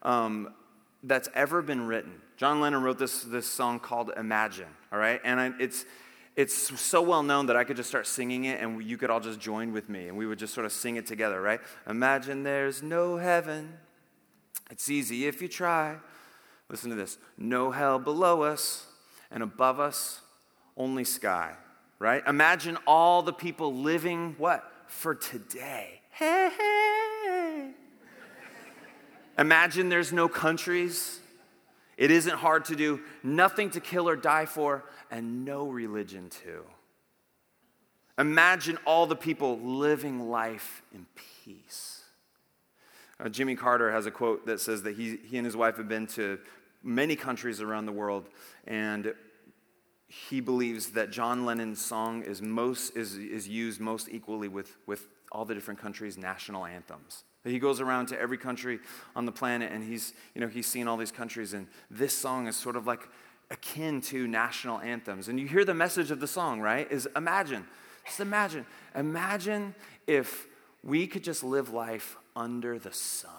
um, 0.03 0.53
that's 1.03 1.29
ever 1.35 1.61
been 1.61 1.85
written. 1.85 2.21
John 2.37 2.61
Lennon 2.61 2.83
wrote 2.83 2.97
this, 2.97 3.23
this 3.23 3.45
song 3.47 3.79
called 3.79 4.11
Imagine, 4.15 4.67
all 4.91 4.99
right? 4.99 5.19
And 5.23 5.39
I, 5.39 5.51
it's, 5.59 5.85
it's 6.35 6.79
so 6.79 7.01
well 7.01 7.23
known 7.23 7.47
that 7.47 7.55
I 7.55 7.63
could 7.63 7.77
just 7.77 7.89
start 7.89 8.05
singing 8.05 8.45
it 8.45 8.61
and 8.61 8.83
you 8.83 8.97
could 8.97 9.09
all 9.09 9.19
just 9.19 9.39
join 9.39 9.73
with 9.73 9.89
me 9.89 10.07
and 10.07 10.15
we 10.15 10.27
would 10.27 10.37
just 10.37 10.53
sort 10.53 10.65
of 10.65 10.71
sing 10.71 10.95
it 10.95 11.07
together, 11.07 11.41
right? 11.41 11.59
Imagine 11.89 12.43
there's 12.43 12.83
no 12.83 13.17
heaven. 13.17 13.73
It's 14.69 14.89
easy 14.89 15.27
if 15.27 15.41
you 15.41 15.47
try. 15.47 15.97
Listen 16.69 16.89
to 16.89 16.95
this 16.95 17.17
no 17.37 17.71
hell 17.71 17.99
below 17.99 18.43
us, 18.43 18.85
and 19.31 19.43
above 19.43 19.79
us, 19.79 20.21
only 20.75 21.03
sky, 21.03 21.53
right? 21.99 22.23
Imagine 22.27 22.77
all 22.85 23.21
the 23.21 23.33
people 23.33 23.73
living 23.73 24.35
what? 24.37 24.63
For 24.87 25.15
today. 25.15 26.01
Hey, 26.11 26.49
hey. 26.57 27.71
Imagine 29.37 29.89
there's 29.89 30.13
no 30.13 30.27
countries. 30.27 31.19
It 31.97 32.11
isn't 32.11 32.35
hard 32.37 32.65
to 32.65 32.75
do, 32.75 33.01
nothing 33.23 33.71
to 33.71 33.79
kill 33.79 34.07
or 34.07 34.15
die 34.15 34.45
for, 34.45 34.85
and 35.11 35.45
no 35.45 35.67
religion 35.67 36.29
too. 36.29 36.63
Imagine 38.19 38.77
all 38.85 39.05
the 39.05 39.15
people 39.15 39.59
living 39.59 40.29
life 40.29 40.81
in 40.93 41.05
peace. 41.43 41.96
Uh, 43.19 43.29
Jimmy 43.29 43.55
Carter 43.55 43.91
has 43.91 44.05
a 44.05 44.11
quote 44.11 44.45
that 44.45 44.59
says 44.59 44.83
that 44.83 44.95
he, 44.95 45.17
he 45.17 45.37
and 45.37 45.45
his 45.45 45.55
wife 45.55 45.77
have 45.77 45.87
been 45.87 46.07
to 46.07 46.39
many 46.83 47.15
countries 47.15 47.61
around 47.61 47.85
the 47.85 47.91
world, 47.91 48.29
and 48.65 49.13
he 50.07 50.39
believes 50.39 50.91
that 50.91 51.11
John 51.11 51.45
Lennon's 51.45 51.83
song 51.83 52.23
is, 52.23 52.41
most, 52.41 52.95
is, 52.95 53.15
is 53.17 53.47
used 53.47 53.81
most 53.81 54.07
equally 54.09 54.47
with, 54.47 54.77
with 54.85 55.07
all 55.31 55.45
the 55.45 55.53
different 55.53 55.79
countries' 55.79 56.17
national 56.17 56.65
anthems. 56.65 57.23
He 57.43 57.59
goes 57.59 57.81
around 57.81 58.07
to 58.07 58.19
every 58.19 58.37
country 58.37 58.79
on 59.15 59.25
the 59.25 59.31
planet 59.31 59.71
and 59.71 59.83
he's, 59.83 60.13
you 60.35 60.41
know, 60.41 60.47
he's 60.47 60.67
seen 60.67 60.87
all 60.87 60.97
these 60.97 61.11
countries, 61.11 61.53
and 61.53 61.67
this 61.89 62.13
song 62.13 62.47
is 62.47 62.55
sort 62.55 62.75
of 62.75 62.87
like 62.87 63.09
akin 63.49 64.01
to 64.01 64.27
national 64.27 64.79
anthems. 64.79 65.27
And 65.27 65.39
you 65.39 65.47
hear 65.47 65.63
the 65.63 65.73
message 65.73 66.11
of 66.11 66.19
the 66.19 66.27
song, 66.27 66.59
right? 66.59 66.89
Is 66.91 67.07
imagine, 67.15 67.65
just 68.05 68.19
imagine, 68.19 68.65
imagine 68.95 69.75
if 70.05 70.47
we 70.83 71.07
could 71.07 71.23
just 71.23 71.43
live 71.43 71.69
life 71.73 72.17
under 72.37 72.77
the 72.77 72.93
sun. 72.93 73.31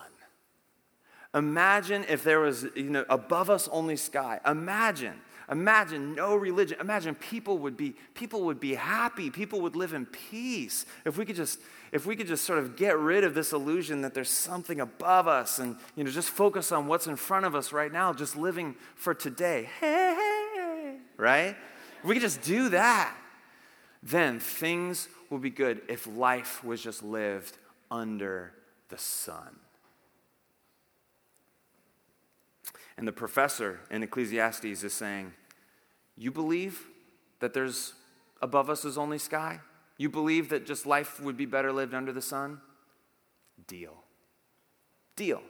Imagine 1.34 2.04
if 2.08 2.24
there 2.24 2.40
was, 2.40 2.66
you 2.74 2.90
know, 2.90 3.04
above 3.08 3.48
us 3.48 3.68
only 3.68 3.96
sky. 3.96 4.40
Imagine, 4.44 5.14
imagine 5.50 6.14
no 6.14 6.34
religion. 6.34 6.78
Imagine 6.80 7.14
people 7.14 7.58
would 7.58 7.76
be, 7.76 7.94
people 8.14 8.42
would 8.42 8.58
be 8.58 8.74
happy. 8.74 9.30
People 9.30 9.60
would 9.60 9.76
live 9.76 9.92
in 9.92 10.04
peace. 10.04 10.84
If 11.04 11.16
we 11.16 11.24
could 11.24 11.36
just, 11.36 11.60
if 11.92 12.06
we 12.06 12.16
could 12.16 12.26
just 12.26 12.44
sort 12.44 12.58
of 12.58 12.76
get 12.76 12.98
rid 12.98 13.24
of 13.24 13.34
this 13.34 13.52
illusion 13.52 14.00
that 14.02 14.14
there's 14.14 14.30
something 14.30 14.80
above 14.80 15.28
us 15.28 15.58
and, 15.58 15.76
you 15.94 16.02
know, 16.02 16.10
just 16.10 16.30
focus 16.30 16.72
on 16.72 16.88
what's 16.88 17.06
in 17.06 17.16
front 17.16 17.46
of 17.46 17.54
us 17.54 17.72
right 17.72 17.92
now, 17.92 18.12
just 18.12 18.36
living 18.36 18.74
for 18.96 19.14
today. 19.14 19.68
Hey, 19.80 20.16
hey, 20.16 20.96
right? 21.16 21.56
If 21.98 22.04
we 22.04 22.14
could 22.14 22.22
just 22.22 22.42
do 22.42 22.70
that, 22.70 23.14
then 24.02 24.40
things 24.40 25.08
will 25.30 25.38
be 25.38 25.50
good 25.50 25.82
if 25.88 26.06
life 26.06 26.64
was 26.64 26.82
just 26.82 27.02
lived 27.02 27.58
under 27.90 28.54
the 28.88 28.98
sun. 28.98 29.56
And 32.96 33.06
the 33.06 33.12
professor 33.12 33.80
in 33.90 34.02
Ecclesiastes 34.02 34.82
is 34.82 34.92
saying, 34.92 35.32
You 36.16 36.30
believe 36.30 36.86
that 37.40 37.54
there's 37.54 37.94
above 38.42 38.68
us 38.70 38.84
is 38.84 38.98
only 38.98 39.18
sky? 39.18 39.60
You 39.96 40.08
believe 40.08 40.48
that 40.50 40.66
just 40.66 40.86
life 40.86 41.20
would 41.20 41.36
be 41.36 41.46
better 41.46 41.72
lived 41.72 41.94
under 41.94 42.12
the 42.12 42.22
sun? 42.22 42.60
Deal. 43.66 43.94
Deal. 45.16 45.42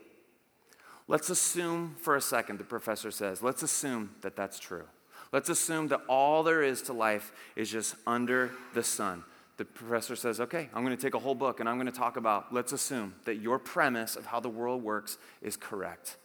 Let's 1.07 1.31
assume 1.31 1.97
for 2.01 2.17
a 2.17 2.21
second, 2.21 2.59
the 2.59 2.65
professor 2.65 3.11
says, 3.11 3.43
let's 3.43 3.63
assume 3.63 4.15
that 4.21 4.37
that's 4.37 4.59
true. 4.59 4.85
Let's 5.33 5.49
assume 5.49 5.89
that 5.89 6.03
all 6.09 6.43
there 6.43 6.63
is 6.63 6.83
to 6.83 6.93
life 6.93 7.33
is 7.57 7.71
just 7.71 7.95
under 8.07 8.53
the 8.75 8.83
sun. 8.83 9.25
The 9.59 9.65
professor 9.65 10.15
says, 10.15 10.41
okay, 10.41 10.71
I'm 10.73 10.85
going 10.85 10.97
to 10.97 11.03
take 11.03 11.15
a 11.15 11.19
whole 11.19 11.35
book 11.35 11.59
and 11.61 11.69
I'm 11.69 11.77
going 11.77 11.91
to 11.91 11.93
talk 11.93 12.17
about, 12.17 12.55
let's 12.55 12.73
assume 12.73 13.17
that 13.25 13.37
your 13.37 13.59
premise 13.59 14.15
of 14.15 14.27
how 14.27 14.39
the 14.41 14.49
world 14.49 14.83
works 14.83 15.19
is 15.43 15.57
correct. 15.57 16.17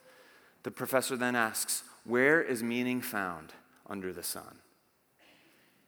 The 0.62 0.72
professor 0.72 1.18
then 1.18 1.36
asks, 1.36 1.84
Where 2.06 2.42
is 2.42 2.63
meaning 2.63 3.02
found 3.02 3.54
under 3.90 4.13
the 4.13 4.24
sun? 4.24 4.60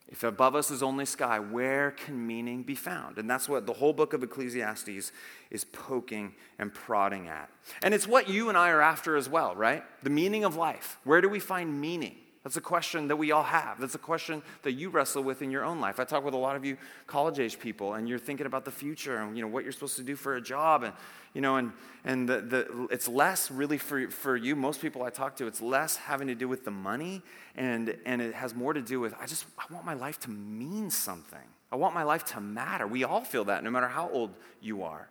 If 0.08 0.22
above 0.22 0.54
us 0.54 0.70
is 0.70 0.82
only 0.82 1.04
sky, 1.04 1.38
where 1.38 1.92
can 1.92 2.26
meaning 2.26 2.62
be 2.62 2.74
found? 2.76 3.18
And 3.18 3.28
that's 3.28 3.48
what 3.48 3.66
the 3.66 3.72
whole 3.72 3.92
book 3.92 4.12
of 4.12 4.22
Ecclesiastes 4.22 5.10
is 5.50 5.64
poking 5.64 6.34
and 6.58 6.72
prodding 6.72 7.26
at. 7.26 7.50
And 7.82 7.92
it's 7.92 8.06
what 8.06 8.28
you 8.28 8.48
and 8.48 8.56
I 8.56 8.70
are 8.70 8.80
after 8.80 9.16
as 9.16 9.28
well, 9.28 9.56
right? 9.56 9.82
The 10.04 10.10
meaning 10.10 10.44
of 10.44 10.54
life. 10.54 10.98
Where 11.02 11.20
do 11.20 11.28
we 11.28 11.40
find 11.40 11.80
meaning? 11.80 12.16
That's 12.46 12.56
a 12.56 12.60
question 12.60 13.08
that 13.08 13.16
we 13.16 13.32
all 13.32 13.42
have. 13.42 13.80
That's 13.80 13.96
a 13.96 13.98
question 13.98 14.40
that 14.62 14.70
you 14.70 14.88
wrestle 14.88 15.24
with 15.24 15.42
in 15.42 15.50
your 15.50 15.64
own 15.64 15.80
life. 15.80 15.98
I 15.98 16.04
talk 16.04 16.24
with 16.24 16.32
a 16.32 16.36
lot 16.36 16.54
of 16.54 16.64
you 16.64 16.76
college 17.08 17.40
age 17.40 17.58
people, 17.58 17.94
and 17.94 18.08
you're 18.08 18.20
thinking 18.20 18.46
about 18.46 18.64
the 18.64 18.70
future 18.70 19.16
and 19.16 19.36
you 19.36 19.42
know 19.42 19.48
what 19.48 19.64
you're 19.64 19.72
supposed 19.72 19.96
to 19.96 20.04
do 20.04 20.14
for 20.14 20.36
a 20.36 20.40
job, 20.40 20.84
and 20.84 20.92
you 21.34 21.40
know, 21.40 21.56
and 21.56 21.72
and 22.04 22.28
the, 22.28 22.40
the 22.40 22.86
it's 22.88 23.08
less 23.08 23.50
really 23.50 23.78
for 23.78 24.12
for 24.12 24.36
you. 24.36 24.54
Most 24.54 24.80
people 24.80 25.02
I 25.02 25.10
talk 25.10 25.34
to, 25.38 25.48
it's 25.48 25.60
less 25.60 25.96
having 25.96 26.28
to 26.28 26.36
do 26.36 26.46
with 26.46 26.64
the 26.64 26.70
money, 26.70 27.20
and 27.56 27.96
and 28.06 28.22
it 28.22 28.32
has 28.32 28.54
more 28.54 28.72
to 28.72 28.80
do 28.80 29.00
with 29.00 29.12
I 29.20 29.26
just 29.26 29.46
I 29.58 29.64
want 29.74 29.84
my 29.84 29.94
life 29.94 30.20
to 30.20 30.30
mean 30.30 30.88
something. 30.88 31.48
I 31.72 31.74
want 31.74 31.96
my 31.96 32.04
life 32.04 32.26
to 32.26 32.40
matter. 32.40 32.86
We 32.86 33.02
all 33.02 33.22
feel 33.22 33.46
that, 33.46 33.64
no 33.64 33.72
matter 33.72 33.88
how 33.88 34.08
old 34.10 34.30
you 34.60 34.84
are. 34.84 35.08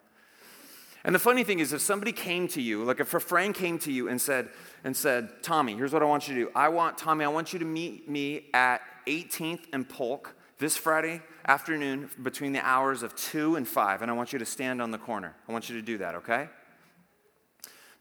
And 1.06 1.14
the 1.14 1.20
funny 1.20 1.44
thing 1.44 1.60
is, 1.60 1.72
if 1.72 1.82
somebody 1.82 2.12
came 2.12 2.48
to 2.48 2.62
you, 2.62 2.84
like 2.84 3.00
if 3.00 3.14
a 3.14 3.20
friend 3.20 3.54
came 3.54 3.78
to 3.80 3.92
you 3.92 4.10
and 4.10 4.20
said, 4.20 4.50
and 4.84 4.98
said, 4.98 5.44
Tommy, 5.44 5.76
here's 5.76 5.94
what 5.94 6.02
I 6.02 6.06
want 6.06 6.28
you 6.28 6.34
to 6.34 6.42
do. 6.46 6.52
I 6.56 6.70
want, 6.70 6.98
Tommy, 6.98 7.24
I 7.24 7.28
want 7.28 7.54
you 7.54 7.60
to 7.60 7.66
meet 7.66 8.10
me 8.10 8.48
at 8.56 8.82
18th 9.06 9.66
and 9.72 9.88
Polk 9.88 10.36
this 10.58 10.76
Friday 10.76 11.22
afternoon 11.48 12.10
between 12.24 12.54
the 12.54 12.66
hours 12.66 13.04
of 13.04 13.16
2 13.16 13.56
and 13.56 13.68
5, 13.68 14.02
and 14.02 14.10
I 14.10 14.16
want 14.16 14.34
you 14.34 14.40
to 14.40 14.46
stand 14.46 14.82
on 14.82 14.90
the 14.90 14.98
corner. 14.98 15.36
I 15.48 15.52
want 15.52 15.70
you 15.70 15.76
to 15.76 15.82
do 15.84 16.00
that, 16.00 16.16
okay? 16.16 16.50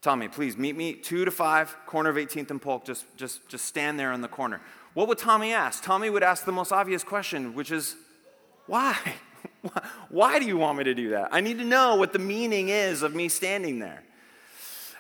Tommy, 0.00 0.28
please 0.28 0.56
meet 0.56 0.75
me 0.75 0.94
2 0.94 1.26
to 1.26 1.30
5, 1.30 1.76
corner 1.84 2.08
of 2.08 2.16
18th 2.16 2.50
and 2.52 2.62
Polk. 2.62 2.87
Just, 2.87 3.04
just, 3.18 3.46
just 3.50 3.66
stand 3.66 4.00
there 4.00 4.12
on 4.12 4.23
the 4.23 4.28
corner. 4.28 4.62
What 4.94 5.08
would 5.08 5.18
Tommy 5.18 5.52
ask? 5.52 5.84
Tommy 5.84 6.08
would 6.08 6.23
ask 6.23 6.46
the 6.46 6.52
most 6.52 6.73
obvious 6.73 7.04
question, 7.04 7.54
which 7.54 7.70
is, 7.70 7.96
why? 8.66 8.96
Why 10.09 10.39
do 10.39 10.47
you 10.47 10.57
want 10.57 10.79
me 10.79 10.85
to 10.85 10.95
do 10.95 11.11
that? 11.11 11.29
I 11.33 11.41
need 11.41 11.59
to 11.59 11.65
know 11.65 11.97
what 11.97 12.13
the 12.13 12.19
meaning 12.19 12.69
is 12.69 13.03
of 13.03 13.15
me 13.15 13.29
standing 13.29 13.79
there. 13.79 14.03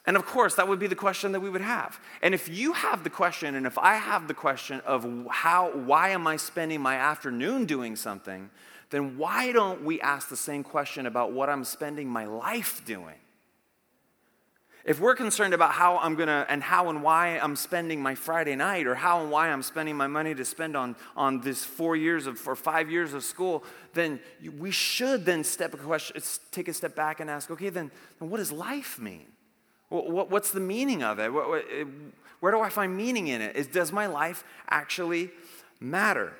And 0.06 0.16
of 0.16 0.26
course, 0.26 0.54
that 0.56 0.68
would 0.68 0.78
be 0.78 0.86
the 0.86 0.94
question 0.94 1.32
that 1.32 1.40
we 1.40 1.48
would 1.48 1.62
have. 1.62 1.98
And 2.20 2.34
if 2.34 2.48
you 2.48 2.74
have 2.74 3.04
the 3.04 3.10
question, 3.10 3.54
and 3.54 3.66
if 3.66 3.78
I 3.78 3.94
have 3.94 4.28
the 4.28 4.34
question 4.34 4.80
of 4.84 5.06
how, 5.30 5.70
why 5.70 6.10
am 6.10 6.26
I 6.26 6.36
spending 6.36 6.80
my 6.80 6.96
afternoon 6.96 7.64
doing 7.64 7.96
something, 7.96 8.50
then 8.90 9.16
why 9.16 9.50
don't 9.52 9.82
we 9.82 10.00
ask 10.02 10.28
the 10.28 10.36
same 10.36 10.62
question 10.62 11.06
about 11.06 11.32
what 11.32 11.48
I'm 11.48 11.64
spending 11.64 12.06
my 12.06 12.26
life 12.26 12.84
doing? 12.84 13.16
If 14.84 15.00
we're 15.00 15.14
concerned 15.14 15.54
about 15.54 15.72
how 15.72 15.96
I'm 15.96 16.14
gonna 16.14 16.44
and 16.46 16.62
how 16.62 16.90
and 16.90 17.02
why 17.02 17.38
I'm 17.38 17.56
spending 17.56 18.02
my 18.02 18.14
Friday 18.14 18.54
night 18.54 18.86
or 18.86 18.94
how 18.94 19.22
and 19.22 19.30
why 19.30 19.48
I'm 19.48 19.62
spending 19.62 19.96
my 19.96 20.06
money 20.06 20.34
to 20.34 20.44
spend 20.44 20.76
on, 20.76 20.94
on 21.16 21.40
this 21.40 21.64
four 21.64 21.96
years 21.96 22.26
of 22.26 22.46
or 22.46 22.54
five 22.54 22.90
years 22.90 23.14
of 23.14 23.24
school, 23.24 23.64
then 23.94 24.20
we 24.58 24.70
should 24.70 25.24
then 25.24 25.42
step 25.42 25.72
a 25.72 25.78
question, 25.78 26.20
take 26.50 26.68
a 26.68 26.74
step 26.74 26.94
back 26.94 27.20
and 27.20 27.30
ask, 27.30 27.50
okay, 27.50 27.70
then, 27.70 27.90
then 28.20 28.28
what 28.28 28.36
does 28.36 28.52
life 28.52 28.98
mean? 28.98 29.26
What, 29.88 30.30
what's 30.30 30.50
the 30.50 30.60
meaning 30.60 31.02
of 31.02 31.18
it? 31.18 31.28
Where 31.28 32.52
do 32.52 32.60
I 32.60 32.68
find 32.68 32.94
meaning 32.94 33.28
in 33.28 33.40
it? 33.40 33.56
Is, 33.56 33.66
does 33.68 33.90
my 33.90 34.06
life 34.06 34.44
actually 34.68 35.30
matter? 35.80 36.34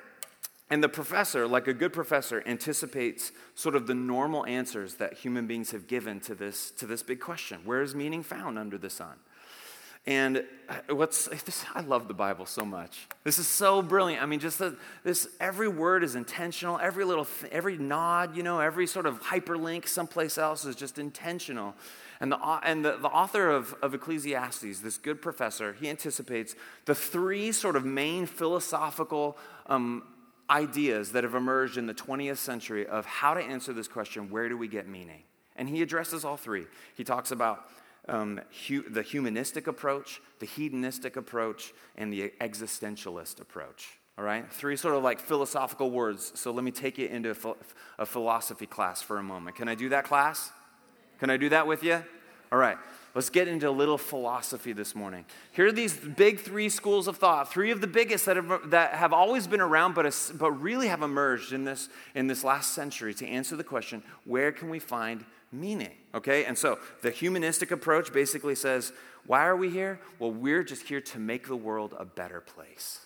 And 0.69 0.83
the 0.83 0.89
professor, 0.89 1.47
like 1.47 1.67
a 1.67 1.73
good 1.73 1.93
professor, 1.93 2.41
anticipates 2.45 3.31
sort 3.53 3.75
of 3.75 3.85
the 3.85 3.93
normal 3.93 4.45
answers 4.45 4.95
that 4.95 5.13
human 5.13 5.45
beings 5.45 5.71
have 5.71 5.85
given 5.87 6.19
to 6.21 6.33
this, 6.33 6.71
to 6.71 6.87
this 6.87 7.03
big 7.03 7.19
question 7.19 7.59
Where 7.65 7.81
is 7.81 7.93
meaning 7.93 8.23
found 8.23 8.57
under 8.57 8.77
the 8.77 8.89
sun? 8.89 9.15
And 10.07 10.43
uh, 10.69 10.95
what's 10.95 11.27
this, 11.45 11.65
I 11.73 11.81
love 11.81 12.07
the 12.07 12.13
Bible 12.13 12.45
so 12.45 12.65
much. 12.65 13.07
This 13.23 13.37
is 13.39 13.47
so 13.47 13.81
brilliant. 13.81 14.21
I 14.21 14.25
mean, 14.25 14.39
just 14.39 14.59
the, 14.59 14.75
this 15.03 15.27
every 15.39 15.67
word 15.67 16.03
is 16.03 16.15
intentional. 16.15 16.79
Every 16.79 17.05
little, 17.05 17.27
every 17.51 17.77
nod, 17.77 18.35
you 18.35 18.43
know, 18.43 18.59
every 18.59 18.87
sort 18.87 19.05
of 19.05 19.21
hyperlink 19.21 19.87
someplace 19.87 20.37
else 20.37 20.65
is 20.65 20.75
just 20.75 20.97
intentional. 20.97 21.75
And 22.19 22.31
the, 22.31 22.39
and 22.63 22.85
the, 22.85 22.97
the 22.97 23.09
author 23.09 23.49
of, 23.49 23.75
of 23.81 23.93
Ecclesiastes, 23.93 24.79
this 24.79 24.97
good 24.97 25.21
professor, 25.21 25.73
he 25.73 25.89
anticipates 25.89 26.55
the 26.85 26.95
three 26.95 27.51
sort 27.51 27.75
of 27.75 27.85
main 27.85 28.25
philosophical 28.25 29.37
um, 29.67 30.03
ideas 30.49 31.11
that 31.13 31.23
have 31.23 31.35
emerged 31.35 31.77
in 31.77 31.87
the 31.87 31.93
20th 31.93 32.37
century 32.37 32.85
of 32.85 33.05
how 33.05 33.33
to 33.33 33.41
answer 33.41 33.73
this 33.73 33.87
question 33.87 34.29
where 34.29 34.49
do 34.49 34.57
we 34.57 34.67
get 34.67 34.87
meaning? 34.87 35.23
And 35.55 35.69
he 35.69 35.81
addresses 35.81 36.25
all 36.25 36.37
three. 36.37 36.65
He 36.95 37.03
talks 37.03 37.31
about 37.31 37.69
um, 38.07 38.41
hu- 38.67 38.87
the 38.89 39.01
humanistic 39.01 39.67
approach, 39.67 40.21
the 40.39 40.45
hedonistic 40.45 41.15
approach, 41.15 41.73
and 41.95 42.11
the 42.11 42.33
existentialist 42.41 43.39
approach. 43.39 43.97
All 44.17 44.23
right? 44.23 44.51
Three 44.51 44.77
sort 44.77 44.95
of 44.95 45.03
like 45.03 45.19
philosophical 45.19 45.91
words. 45.91 46.31
So 46.35 46.51
let 46.51 46.63
me 46.63 46.71
take 46.71 46.97
you 46.97 47.07
into 47.07 47.31
a, 47.31 47.35
ph- 47.35 47.55
a 47.97 48.05
philosophy 48.05 48.65
class 48.65 49.01
for 49.01 49.17
a 49.17 49.23
moment. 49.23 49.55
Can 49.55 49.67
I 49.67 49.75
do 49.75 49.89
that 49.89 50.05
class? 50.05 50.51
Can 51.19 51.29
I 51.29 51.37
do 51.37 51.49
that 51.49 51.67
with 51.67 51.83
you? 51.83 52.03
All 52.51 52.59
right. 52.59 52.77
Let's 53.15 53.29
get 53.29 53.47
into 53.47 53.69
a 53.69 53.71
little 53.71 53.97
philosophy 53.97 54.73
this 54.73 54.93
morning. 54.93 55.23
Here 55.53 55.67
are 55.67 55.71
these 55.71 55.93
big 55.93 56.41
three 56.41 56.67
schools 56.67 57.07
of 57.07 57.15
thought, 57.15 57.49
three 57.49 57.71
of 57.71 57.79
the 57.79 57.87
biggest 57.87 58.25
that 58.25 58.35
have, 58.35 58.69
that 58.71 58.93
have 58.95 59.13
always 59.13 59.47
been 59.47 59.61
around, 59.61 59.95
but, 59.95 60.13
but 60.37 60.51
really 60.51 60.89
have 60.89 61.01
emerged 61.01 61.53
in 61.53 61.63
this, 61.63 61.87
in 62.13 62.27
this 62.27 62.43
last 62.43 62.73
century 62.73 63.13
to 63.13 63.25
answer 63.25 63.55
the 63.55 63.63
question 63.63 64.03
where 64.25 64.51
can 64.51 64.69
we 64.69 64.79
find 64.79 65.23
meaning? 65.49 65.93
Okay, 66.13 66.43
and 66.43 66.57
so 66.57 66.77
the 67.03 67.09
humanistic 67.09 67.71
approach 67.71 68.11
basically 68.11 68.53
says, 68.53 68.91
why 69.25 69.45
are 69.45 69.55
we 69.55 69.69
here? 69.69 70.01
Well, 70.19 70.31
we're 70.31 70.63
just 70.63 70.85
here 70.85 71.01
to 71.01 71.17
make 71.17 71.47
the 71.47 71.55
world 71.55 71.95
a 71.97 72.03
better 72.03 72.41
place. 72.41 72.99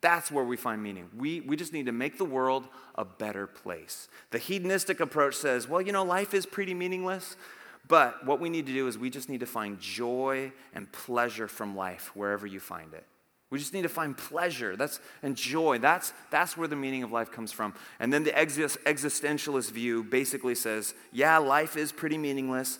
That's 0.00 0.30
where 0.30 0.44
we 0.44 0.56
find 0.56 0.82
meaning. 0.82 1.10
We, 1.14 1.40
we 1.42 1.56
just 1.56 1.74
need 1.74 1.84
to 1.86 1.92
make 1.92 2.16
the 2.16 2.24
world 2.24 2.66
a 2.94 3.04
better 3.04 3.46
place. 3.46 4.08
The 4.30 4.38
hedonistic 4.38 4.98
approach 4.98 5.34
says, 5.34 5.68
well, 5.68 5.82
you 5.82 5.92
know, 5.92 6.04
life 6.04 6.32
is 6.32 6.46
pretty 6.46 6.72
meaningless. 6.72 7.36
But 7.90 8.24
what 8.24 8.38
we 8.38 8.48
need 8.48 8.66
to 8.66 8.72
do 8.72 8.86
is 8.86 8.96
we 8.96 9.10
just 9.10 9.28
need 9.28 9.40
to 9.40 9.46
find 9.46 9.80
joy 9.80 10.52
and 10.72 10.90
pleasure 10.92 11.48
from 11.48 11.76
life 11.76 12.12
wherever 12.14 12.46
you 12.46 12.60
find 12.60 12.94
it. 12.94 13.04
We 13.50 13.58
just 13.58 13.74
need 13.74 13.82
to 13.82 13.88
find 13.88 14.16
pleasure 14.16 14.76
that's, 14.76 15.00
and 15.24 15.36
joy. 15.36 15.78
That's, 15.78 16.12
that's 16.30 16.56
where 16.56 16.68
the 16.68 16.76
meaning 16.76 17.02
of 17.02 17.10
life 17.10 17.32
comes 17.32 17.50
from. 17.50 17.74
And 17.98 18.12
then 18.12 18.22
the 18.22 18.30
existentialist 18.30 19.72
view 19.72 20.04
basically 20.04 20.54
says, 20.54 20.94
yeah, 21.10 21.38
life 21.38 21.76
is 21.76 21.90
pretty 21.90 22.16
meaningless, 22.16 22.78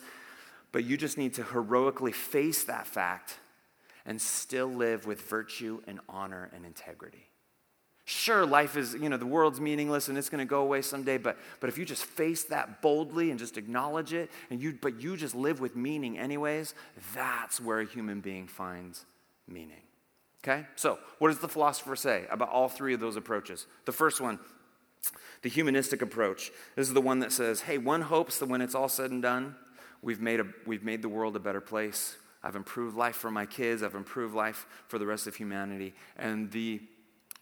but 0.71 0.85
you 0.85 0.97
just 0.97 1.19
need 1.19 1.35
to 1.35 1.43
heroically 1.43 2.13
face 2.13 2.63
that 2.65 2.87
fact 2.87 3.41
and 4.07 4.23
still 4.23 4.69
live 4.69 5.07
with 5.07 5.23
virtue 5.23 5.83
and 5.89 5.99
honor 6.09 6.53
and 6.55 6.65
integrity. 6.65 7.30
Sure, 8.11 8.45
life 8.45 8.77
is, 8.77 8.95
you 8.95 9.09
know, 9.09 9.17
the 9.17 9.25
world's 9.25 9.61
meaningless 9.61 10.09
and 10.09 10.19
it's 10.19 10.29
going 10.29 10.41
to 10.41 10.45
go 10.45 10.63
away 10.63 10.83
someday, 10.83 11.17
but, 11.17 11.39
but 11.61 11.71
if 11.71 11.79
you 11.79 11.85
just 11.85 12.05
face 12.05 12.43
that 12.43 12.83
boldly 12.83 13.31
and 13.31 13.39
just 13.39 13.57
acknowledge 13.57 14.13
it, 14.13 14.33
and 14.51 14.61
you, 14.61 14.77
but 14.83 15.01
you 15.01 15.17
just 15.17 15.33
live 15.33 15.61
with 15.61 15.77
meaning 15.77 16.19
anyways, 16.19 16.75
that's 17.15 17.61
where 17.61 17.79
a 17.79 17.85
human 17.85 18.21
being 18.21 18.49
finds 18.49 19.05
meaning. 19.47 19.83
Okay? 20.43 20.67
So, 20.75 20.99
what 21.21 21.29
does 21.29 21.39
the 21.39 21.49
philosopher 21.49 21.95
say 21.95 22.25
about 22.33 22.49
all 22.49 22.69
three 22.69 22.95
of 22.95 22.99
those 22.99 23.15
approaches? 23.15 23.69
The 23.85 23.93
first 23.93 24.21
one, 24.21 24.41
the 25.43 25.49
humanistic 25.49 26.03
approach, 26.03 26.51
this 26.75 26.89
is 26.89 26.95
the 26.95 27.01
one 27.01 27.21
that 27.21 27.31
says, 27.31 27.61
hey, 27.61 27.79
one 27.79 28.03
hopes 28.03 28.41
that 28.41 28.49
when 28.49 28.61
it's 28.61 28.75
all 28.75 28.89
said 28.89 29.13
and 29.13 29.23
done, 29.23 29.55
we've 30.03 30.21
made, 30.21 30.41
a, 30.41 30.47
we've 30.67 30.83
made 30.83 31.03
the 31.03 31.09
world 31.09 31.37
a 31.37 31.41
better 31.41 31.61
place. 31.61 32.17
I've 32.43 32.57
improved 32.57 32.97
life 32.97 33.15
for 33.15 33.31
my 33.31 33.47
kids, 33.47 33.85
I've 33.85 33.95
improved 33.95 34.35
life 34.35 34.67
for 34.89 34.99
the 34.99 35.07
rest 35.07 35.29
of 35.29 35.37
humanity. 35.37 35.95
And 36.17 36.51
the 36.51 36.81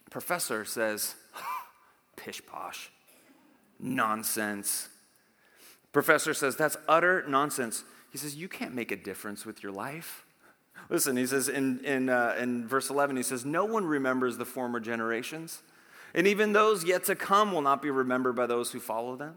Professor 0.09 0.65
says, 0.65 1.15
pish 2.15 2.41
posh, 2.45 2.91
nonsense. 3.79 4.89
Professor 5.91 6.33
says, 6.33 6.55
that's 6.55 6.77
utter 6.87 7.23
nonsense. 7.27 7.83
He 8.11 8.17
says, 8.17 8.35
you 8.35 8.47
can't 8.47 8.73
make 8.73 8.91
a 8.91 8.95
difference 8.95 9.45
with 9.45 9.63
your 9.63 9.71
life. 9.71 10.25
Listen, 10.89 11.17
he 11.17 11.25
says 11.25 11.49
in, 11.49 11.83
in, 11.85 12.09
uh, 12.09 12.35
in 12.39 12.67
verse 12.67 12.89
11, 12.89 13.15
he 13.17 13.23
says, 13.23 13.45
No 13.45 13.65
one 13.65 13.85
remembers 13.85 14.37
the 14.37 14.45
former 14.45 14.79
generations, 14.79 15.61
and 16.13 16.25
even 16.25 16.53
those 16.53 16.83
yet 16.83 17.03
to 17.05 17.15
come 17.15 17.51
will 17.51 17.61
not 17.61 17.81
be 17.81 17.91
remembered 17.91 18.35
by 18.35 18.47
those 18.47 18.71
who 18.71 18.79
follow 18.79 19.15
them. 19.15 19.35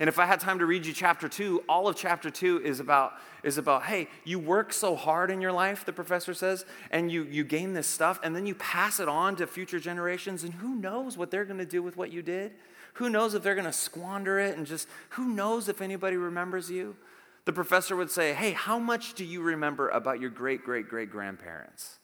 And 0.00 0.08
if 0.08 0.18
I 0.18 0.26
had 0.26 0.40
time 0.40 0.58
to 0.58 0.66
read 0.66 0.86
you 0.86 0.92
chapter 0.92 1.28
two, 1.28 1.62
all 1.68 1.88
of 1.88 1.96
chapter 1.96 2.30
two 2.30 2.60
is 2.64 2.80
about, 2.80 3.12
is 3.42 3.58
about 3.58 3.84
hey, 3.84 4.08
you 4.24 4.38
work 4.38 4.72
so 4.72 4.96
hard 4.96 5.30
in 5.30 5.40
your 5.40 5.52
life, 5.52 5.84
the 5.84 5.92
professor 5.92 6.34
says, 6.34 6.64
and 6.90 7.10
you, 7.10 7.24
you 7.24 7.44
gain 7.44 7.72
this 7.74 7.86
stuff, 7.86 8.18
and 8.22 8.34
then 8.34 8.46
you 8.46 8.54
pass 8.54 9.00
it 9.00 9.08
on 9.08 9.36
to 9.36 9.46
future 9.46 9.78
generations, 9.78 10.44
and 10.44 10.54
who 10.54 10.74
knows 10.74 11.16
what 11.16 11.30
they're 11.30 11.44
going 11.44 11.58
to 11.58 11.66
do 11.66 11.82
with 11.82 11.96
what 11.96 12.12
you 12.12 12.22
did? 12.22 12.52
Who 12.94 13.10
knows 13.10 13.34
if 13.34 13.42
they're 13.42 13.54
going 13.54 13.64
to 13.66 13.72
squander 13.72 14.38
it, 14.38 14.56
and 14.56 14.66
just 14.66 14.88
who 15.10 15.28
knows 15.28 15.68
if 15.68 15.80
anybody 15.80 16.16
remembers 16.16 16.70
you? 16.70 16.96
The 17.44 17.52
professor 17.52 17.94
would 17.96 18.10
say, 18.10 18.32
hey, 18.32 18.52
how 18.52 18.78
much 18.78 19.14
do 19.14 19.24
you 19.24 19.42
remember 19.42 19.88
about 19.90 20.20
your 20.20 20.30
great, 20.30 20.64
great, 20.64 20.88
great 20.88 21.10
grandparents? 21.10 21.98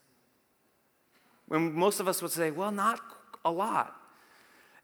When 1.47 1.73
most 1.73 1.99
of 1.99 2.09
us 2.09 2.23
would 2.23 2.31
say, 2.31 2.51
well, 2.51 2.71
not 2.71 3.01
a 3.45 3.51
lot. 3.51 4.00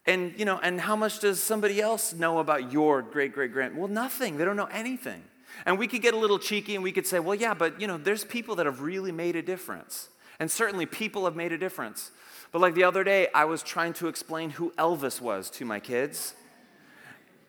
And, 0.07 0.33
you 0.37 0.45
know, 0.45 0.57
and 0.63 0.79
how 0.79 0.95
much 0.95 1.19
does 1.19 1.43
somebody 1.43 1.81
else 1.81 2.13
know 2.13 2.39
about 2.39 2.71
your 2.71 3.01
great 3.01 3.33
great 3.33 3.51
grand? 3.51 3.77
Well, 3.77 3.89
nothing. 3.89 4.37
They 4.37 4.45
don't 4.45 4.55
know 4.55 4.69
anything. 4.71 5.21
And 5.65 5.77
we 5.77 5.87
could 5.87 6.01
get 6.01 6.13
a 6.13 6.17
little 6.17 6.39
cheeky 6.39 6.75
and 6.75 6.83
we 6.83 6.91
could 6.91 7.05
say, 7.05 7.19
well, 7.19 7.35
yeah, 7.35 7.53
but, 7.53 7.79
you 7.81 7.87
know, 7.87 7.97
there's 7.97 8.23
people 8.23 8.55
that 8.55 8.65
have 8.65 8.81
really 8.81 9.11
made 9.11 9.35
a 9.35 9.41
difference. 9.41 10.09
And 10.39 10.49
certainly 10.49 10.85
people 10.85 11.25
have 11.25 11.35
made 11.35 11.51
a 11.51 11.57
difference. 11.57 12.11
But 12.51 12.61
like 12.61 12.73
the 12.73 12.85
other 12.85 13.03
day, 13.03 13.27
I 13.33 13.45
was 13.45 13.63
trying 13.63 13.93
to 13.93 14.07
explain 14.07 14.51
who 14.51 14.71
Elvis 14.77 15.19
was 15.19 15.49
to 15.51 15.65
my 15.65 15.79
kids. 15.79 16.35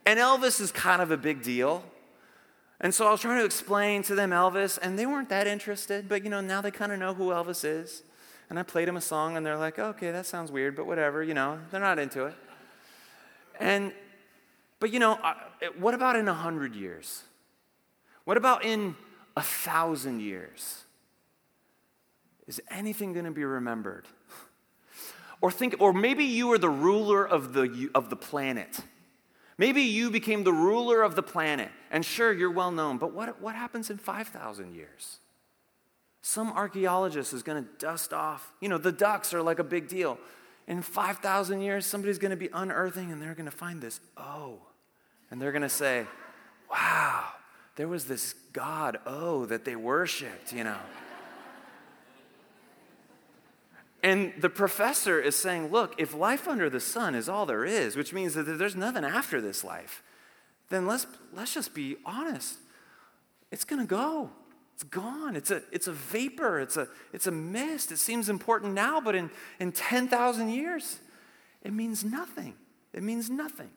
And 0.04 0.18
Elvis 0.18 0.60
is 0.60 0.72
kind 0.72 1.00
of 1.00 1.10
a 1.10 1.16
big 1.16 1.42
deal. 1.42 1.84
And 2.80 2.94
so 2.94 3.06
I 3.06 3.10
was 3.10 3.20
trying 3.20 3.38
to 3.38 3.44
explain 3.44 4.02
to 4.04 4.14
them 4.14 4.30
Elvis, 4.30 4.78
and 4.80 4.98
they 4.98 5.04
weren't 5.04 5.28
that 5.30 5.46
interested, 5.46 6.08
but 6.08 6.22
you 6.22 6.30
know, 6.30 6.40
now 6.40 6.60
they 6.60 6.70
kind 6.70 6.92
of 6.92 6.98
know 6.98 7.12
who 7.12 7.30
Elvis 7.30 7.64
is. 7.64 8.04
And 8.48 8.58
I 8.58 8.62
played 8.62 8.88
them 8.88 8.96
a 8.96 9.00
song, 9.00 9.36
and 9.36 9.44
they're 9.44 9.58
like, 9.58 9.78
okay, 9.78 10.10
that 10.12 10.26
sounds 10.26 10.50
weird, 10.50 10.76
but 10.76 10.86
whatever, 10.86 11.22
you 11.22 11.34
know, 11.34 11.58
they're 11.70 11.80
not 11.80 11.98
into 11.98 12.24
it. 12.24 12.34
And, 13.58 13.92
but 14.80 14.92
you 14.92 14.98
know, 14.98 15.18
what 15.78 15.94
about 15.94 16.16
in 16.16 16.28
a 16.28 16.34
hundred 16.34 16.74
years? 16.74 17.22
What 18.24 18.36
about 18.36 18.64
in 18.64 18.94
a 19.36 19.42
thousand 19.42 20.20
years? 20.20 20.84
Is 22.46 22.60
anything 22.70 23.12
going 23.12 23.24
to 23.24 23.30
be 23.30 23.44
remembered? 23.44 24.06
Or 25.40 25.50
think, 25.50 25.76
or 25.78 25.92
maybe 25.92 26.24
you 26.24 26.50
are 26.52 26.58
the 26.58 26.70
ruler 26.70 27.26
of 27.26 27.52
the, 27.52 27.90
of 27.94 28.10
the 28.10 28.16
planet. 28.16 28.80
Maybe 29.56 29.82
you 29.82 30.10
became 30.10 30.44
the 30.44 30.52
ruler 30.52 31.02
of 31.02 31.14
the 31.14 31.22
planet. 31.22 31.70
And 31.90 32.04
sure, 32.04 32.32
you're 32.32 32.50
well 32.50 32.70
known, 32.70 32.98
but 32.98 33.12
what, 33.12 33.40
what 33.40 33.54
happens 33.54 33.90
in 33.90 33.98
5,000 33.98 34.74
years? 34.74 35.18
Some 36.22 36.52
archaeologist 36.52 37.32
is 37.32 37.42
going 37.42 37.64
to 37.64 37.70
dust 37.78 38.12
off. 38.12 38.52
You 38.60 38.68
know, 38.68 38.78
the 38.78 38.92
ducks 38.92 39.32
are 39.32 39.42
like 39.42 39.58
a 39.58 39.64
big 39.64 39.88
deal 39.88 40.18
in 40.68 40.82
5,000 40.82 41.62
years, 41.62 41.86
somebody's 41.86 42.18
going 42.18 42.30
to 42.30 42.36
be 42.36 42.50
unearthing 42.52 43.10
and 43.10 43.20
they're 43.20 43.34
going 43.34 43.50
to 43.50 43.56
find 43.56 43.80
this 43.80 44.00
oh. 44.16 44.58
And 45.30 45.42
they're 45.42 45.52
going 45.52 45.62
to 45.62 45.68
say, 45.68 46.06
wow, 46.70 47.24
there 47.76 47.88
was 47.88 48.04
this 48.04 48.34
God, 48.52 48.98
oh, 49.06 49.46
that 49.46 49.64
they 49.64 49.76
worshiped, 49.76 50.52
you 50.52 50.64
know. 50.64 50.78
and 54.02 54.32
the 54.38 54.50
professor 54.50 55.18
is 55.20 55.36
saying, 55.36 55.68
look, 55.68 55.94
if 55.98 56.14
life 56.14 56.46
under 56.46 56.70
the 56.70 56.80
sun 56.80 57.14
is 57.14 57.28
all 57.28 57.46
there 57.46 57.64
is, 57.64 57.96
which 57.96 58.12
means 58.12 58.34
that 58.34 58.44
there's 58.44 58.76
nothing 58.76 59.04
after 59.04 59.40
this 59.40 59.64
life, 59.64 60.02
then 60.68 60.86
let's, 60.86 61.06
let's 61.34 61.54
just 61.54 61.74
be 61.74 61.96
honest. 62.04 62.58
It's 63.50 63.64
going 63.64 63.80
to 63.80 63.88
go. 63.88 64.30
It's 64.78 64.84
gone. 64.84 65.34
It's 65.34 65.50
a, 65.50 65.60
it's 65.72 65.88
a 65.88 65.92
vapor. 65.92 66.60
It's 66.60 66.76
a, 66.76 66.86
it's 67.12 67.26
a 67.26 67.32
mist. 67.32 67.90
It 67.90 67.96
seems 67.96 68.28
important 68.28 68.74
now, 68.74 69.00
but 69.00 69.16
in, 69.16 69.28
in 69.58 69.72
10,000 69.72 70.50
years, 70.50 71.00
it 71.64 71.72
means 71.72 72.04
nothing. 72.04 72.54
It 72.92 73.02
means 73.02 73.28
nothing. 73.28 73.70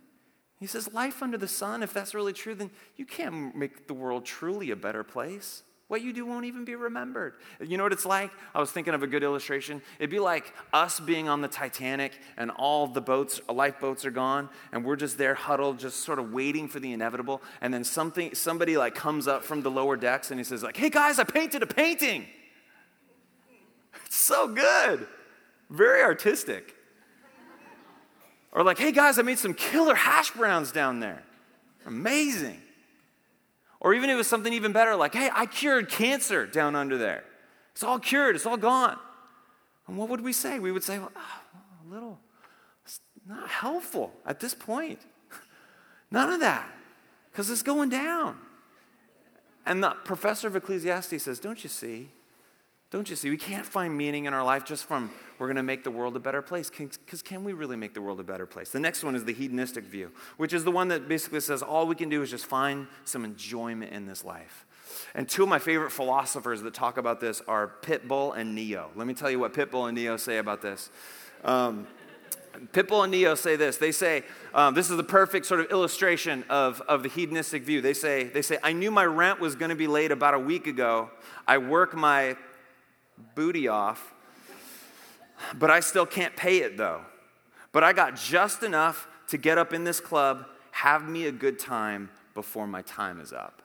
He 0.59 0.67
says, 0.67 0.93
Life 0.93 1.23
under 1.23 1.39
the 1.39 1.47
sun, 1.47 1.81
if 1.81 1.91
that's 1.91 2.13
really 2.13 2.33
true, 2.33 2.53
then 2.53 2.69
you 2.97 3.07
can't 3.07 3.55
make 3.55 3.87
the 3.87 3.95
world 3.95 4.25
truly 4.25 4.69
a 4.69 4.75
better 4.75 5.03
place. 5.03 5.63
What 5.91 6.01
you 6.01 6.13
do 6.13 6.25
won't 6.25 6.45
even 6.45 6.63
be 6.63 6.75
remembered. 6.75 7.33
You 7.59 7.75
know 7.75 7.83
what 7.83 7.91
it's 7.91 8.05
like? 8.05 8.31
I 8.55 8.61
was 8.61 8.71
thinking 8.71 8.93
of 8.93 9.03
a 9.03 9.07
good 9.07 9.23
illustration. 9.23 9.81
It'd 9.99 10.09
be 10.09 10.19
like 10.19 10.53
us 10.71 11.01
being 11.01 11.27
on 11.27 11.41
the 11.41 11.49
Titanic 11.49 12.13
and 12.37 12.49
all 12.49 12.87
the 12.87 13.01
boats, 13.01 13.41
lifeboats 13.49 14.05
are 14.05 14.11
gone, 14.11 14.47
and 14.71 14.85
we're 14.85 14.95
just 14.95 15.17
there 15.17 15.35
huddled, 15.35 15.79
just 15.79 15.97
sort 16.05 16.17
of 16.17 16.31
waiting 16.31 16.69
for 16.69 16.79
the 16.79 16.93
inevitable. 16.93 17.41
And 17.59 17.73
then 17.73 17.83
something, 17.83 18.33
somebody 18.35 18.77
like 18.77 18.95
comes 18.95 19.27
up 19.27 19.43
from 19.43 19.63
the 19.63 19.69
lower 19.69 19.97
decks 19.97 20.31
and 20.31 20.39
he 20.39 20.45
says, 20.45 20.63
like, 20.63 20.77
hey 20.77 20.89
guys, 20.89 21.19
I 21.19 21.25
painted 21.25 21.61
a 21.61 21.67
painting. 21.67 22.25
It's 24.05 24.15
so 24.15 24.47
good. 24.47 25.05
Very 25.69 26.03
artistic. 26.03 26.73
Or 28.53 28.63
like, 28.63 28.77
hey 28.77 28.93
guys, 28.93 29.19
I 29.19 29.23
made 29.23 29.39
some 29.39 29.53
killer 29.53 29.95
hash 29.95 30.31
browns 30.31 30.71
down 30.71 31.01
there. 31.01 31.21
Amazing. 31.85 32.61
Or 33.81 33.95
even 33.95 34.09
if 34.09 34.13
it 34.13 34.17
was 34.17 34.27
something 34.27 34.53
even 34.53 34.71
better, 34.71 34.95
like, 34.95 35.15
hey, 35.15 35.29
I 35.33 35.47
cured 35.47 35.89
cancer 35.89 36.45
down 36.45 36.75
under 36.75 36.97
there. 36.97 37.23
It's 37.73 37.83
all 37.83 37.99
cured, 37.99 38.35
it's 38.35 38.45
all 38.45 38.57
gone. 38.57 38.97
And 39.87 39.97
what 39.97 40.07
would 40.09 40.21
we 40.21 40.33
say? 40.33 40.59
We 40.59 40.71
would 40.71 40.83
say, 40.83 40.99
well, 40.99 41.11
oh, 41.15 41.41
a 41.85 41.93
little, 41.93 42.19
it's 42.85 42.99
not 43.27 43.49
helpful 43.49 44.13
at 44.25 44.39
this 44.39 44.53
point. 44.53 44.99
None 46.11 46.29
of 46.29 46.39
that, 46.41 46.69
because 47.31 47.49
it's 47.49 47.63
going 47.63 47.89
down. 47.89 48.37
And 49.65 49.83
the 49.83 49.91
professor 50.05 50.47
of 50.47 50.55
Ecclesiastes 50.55 51.23
says, 51.23 51.39
Don't 51.39 51.63
you 51.63 51.69
see? 51.69 52.09
Don't 52.91 53.09
you 53.09 53.15
see? 53.15 53.29
We 53.29 53.37
can't 53.37 53.65
find 53.65 53.97
meaning 53.97 54.25
in 54.25 54.33
our 54.33 54.43
life 54.43 54.65
just 54.65 54.85
from 54.85 55.11
we're 55.41 55.47
going 55.47 55.55
to 55.55 55.63
make 55.63 55.83
the 55.83 55.89
world 55.89 56.15
a 56.15 56.19
better 56.19 56.43
place. 56.43 56.69
Because 56.69 56.99
can, 56.99 57.17
can, 57.17 57.43
we 57.43 57.53
really 57.53 57.75
make 57.75 57.95
the 57.95 58.01
world 58.01 58.19
a 58.19 58.23
better 58.23 58.45
place? 58.45 58.69
The 58.69 58.79
next 58.79 59.03
one 59.03 59.15
is 59.15 59.25
the 59.25 59.33
hedonistic 59.33 59.85
view, 59.85 60.11
which 60.37 60.53
is 60.53 60.63
the 60.63 60.69
one 60.69 60.89
that 60.89 61.07
basically 61.07 61.39
says 61.39 61.63
all 61.63 61.87
we 61.87 61.95
can 61.95 62.09
do 62.09 62.21
is 62.21 62.29
just 62.29 62.45
find 62.45 62.85
some 63.05 63.25
enjoyment 63.25 63.91
in 63.91 64.05
this 64.05 64.23
life. 64.23 64.67
And 65.15 65.27
two 65.27 65.41
of 65.41 65.49
my 65.49 65.57
favorite 65.57 65.89
philosophers 65.89 66.61
that 66.61 66.75
talk 66.75 66.99
about 66.99 67.19
this 67.19 67.41
are 67.47 67.71
Pitbull 67.81 68.37
and 68.37 68.53
Ne-Yo. 68.53 68.91
Let 68.95 69.07
me 69.07 69.15
tell 69.15 69.31
you 69.31 69.39
what 69.39 69.51
Pitbull 69.51 69.87
and 69.87 69.97
Ne-Yo 69.97 70.17
say 70.17 70.37
about 70.37 70.61
this. 70.61 70.91
Um, 71.43 71.87
Pitbull 72.71 73.01
and 73.01 73.11
Ne-Yo 73.11 73.33
say 73.33 73.55
this. 73.55 73.77
They 73.77 73.91
say, 73.91 74.21
um, 74.53 74.75
this 74.75 74.91
is 74.91 74.97
the 74.97 75.03
perfect 75.03 75.47
sort 75.47 75.61
of 75.61 75.71
illustration 75.71 76.45
of, 76.51 76.81
of 76.81 77.01
the 77.01 77.09
hedonistic 77.09 77.63
view. 77.63 77.81
They 77.81 77.95
say, 77.95 78.25
they 78.25 78.43
say, 78.43 78.59
I 78.61 78.73
knew 78.73 78.91
my 78.91 79.05
rent 79.05 79.39
was 79.39 79.55
going 79.55 79.69
to 79.69 79.75
be 79.75 79.87
late 79.87 80.11
about 80.11 80.35
a 80.35 80.39
week 80.39 80.67
ago. 80.67 81.09
I 81.47 81.57
work 81.57 81.95
my 81.95 82.37
booty 83.33 83.67
off, 83.67 84.13
but 85.57 85.69
I 85.69 85.79
still 85.79 86.05
can't 86.05 86.35
pay 86.35 86.57
it 86.59 86.77
though. 86.77 87.01
But 87.71 87.83
I 87.83 87.93
got 87.93 88.15
just 88.15 88.63
enough 88.63 89.07
to 89.27 89.37
get 89.37 89.57
up 89.57 89.73
in 89.73 89.83
this 89.83 89.99
club, 89.99 90.45
have 90.71 91.07
me 91.07 91.25
a 91.25 91.31
good 91.31 91.57
time 91.57 92.09
before 92.33 92.67
my 92.67 92.81
time 92.81 93.19
is 93.19 93.31
up. 93.31 93.61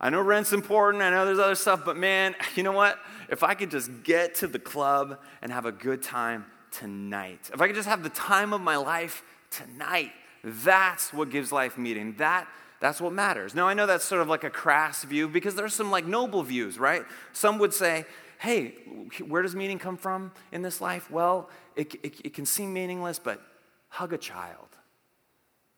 I 0.00 0.10
know 0.10 0.20
rent's 0.20 0.52
important, 0.52 1.02
I 1.02 1.10
know 1.10 1.24
there's 1.24 1.38
other 1.38 1.54
stuff, 1.54 1.82
but 1.84 1.96
man, 1.96 2.34
you 2.54 2.62
know 2.62 2.72
what? 2.72 2.98
If 3.30 3.42
I 3.42 3.54
could 3.54 3.70
just 3.70 4.02
get 4.02 4.34
to 4.36 4.46
the 4.46 4.58
club 4.58 5.18
and 5.40 5.50
have 5.50 5.64
a 5.64 5.72
good 5.72 6.02
time 6.02 6.46
tonight, 6.70 7.50
if 7.52 7.60
I 7.60 7.66
could 7.66 7.76
just 7.76 7.88
have 7.88 8.02
the 8.02 8.10
time 8.10 8.52
of 8.52 8.60
my 8.60 8.76
life 8.76 9.22
tonight, 9.50 10.12
that's 10.42 11.12
what 11.12 11.30
gives 11.30 11.52
life 11.52 11.78
meaning. 11.78 12.14
That 12.18 12.46
that's 12.80 13.00
what 13.00 13.14
matters. 13.14 13.54
Now 13.54 13.66
I 13.66 13.72
know 13.72 13.86
that's 13.86 14.04
sort 14.04 14.20
of 14.20 14.28
like 14.28 14.44
a 14.44 14.50
crass 14.50 15.04
view 15.04 15.26
because 15.26 15.54
there's 15.54 15.72
some 15.72 15.90
like 15.90 16.04
noble 16.04 16.42
views, 16.42 16.78
right? 16.78 17.02
Some 17.32 17.58
would 17.58 17.72
say, 17.72 18.04
"Hey, 18.44 18.74
where 19.26 19.42
does 19.42 19.56
meaning 19.56 19.78
come 19.78 19.96
from 19.96 20.32
in 20.52 20.60
this 20.60 20.80
life?" 20.80 21.10
Well, 21.10 21.48
it, 21.76 21.94
it, 22.02 22.14
it 22.26 22.34
can 22.34 22.44
seem 22.44 22.72
meaningless, 22.72 23.18
but 23.18 23.40
hug 23.88 24.12
a 24.12 24.18
child, 24.18 24.68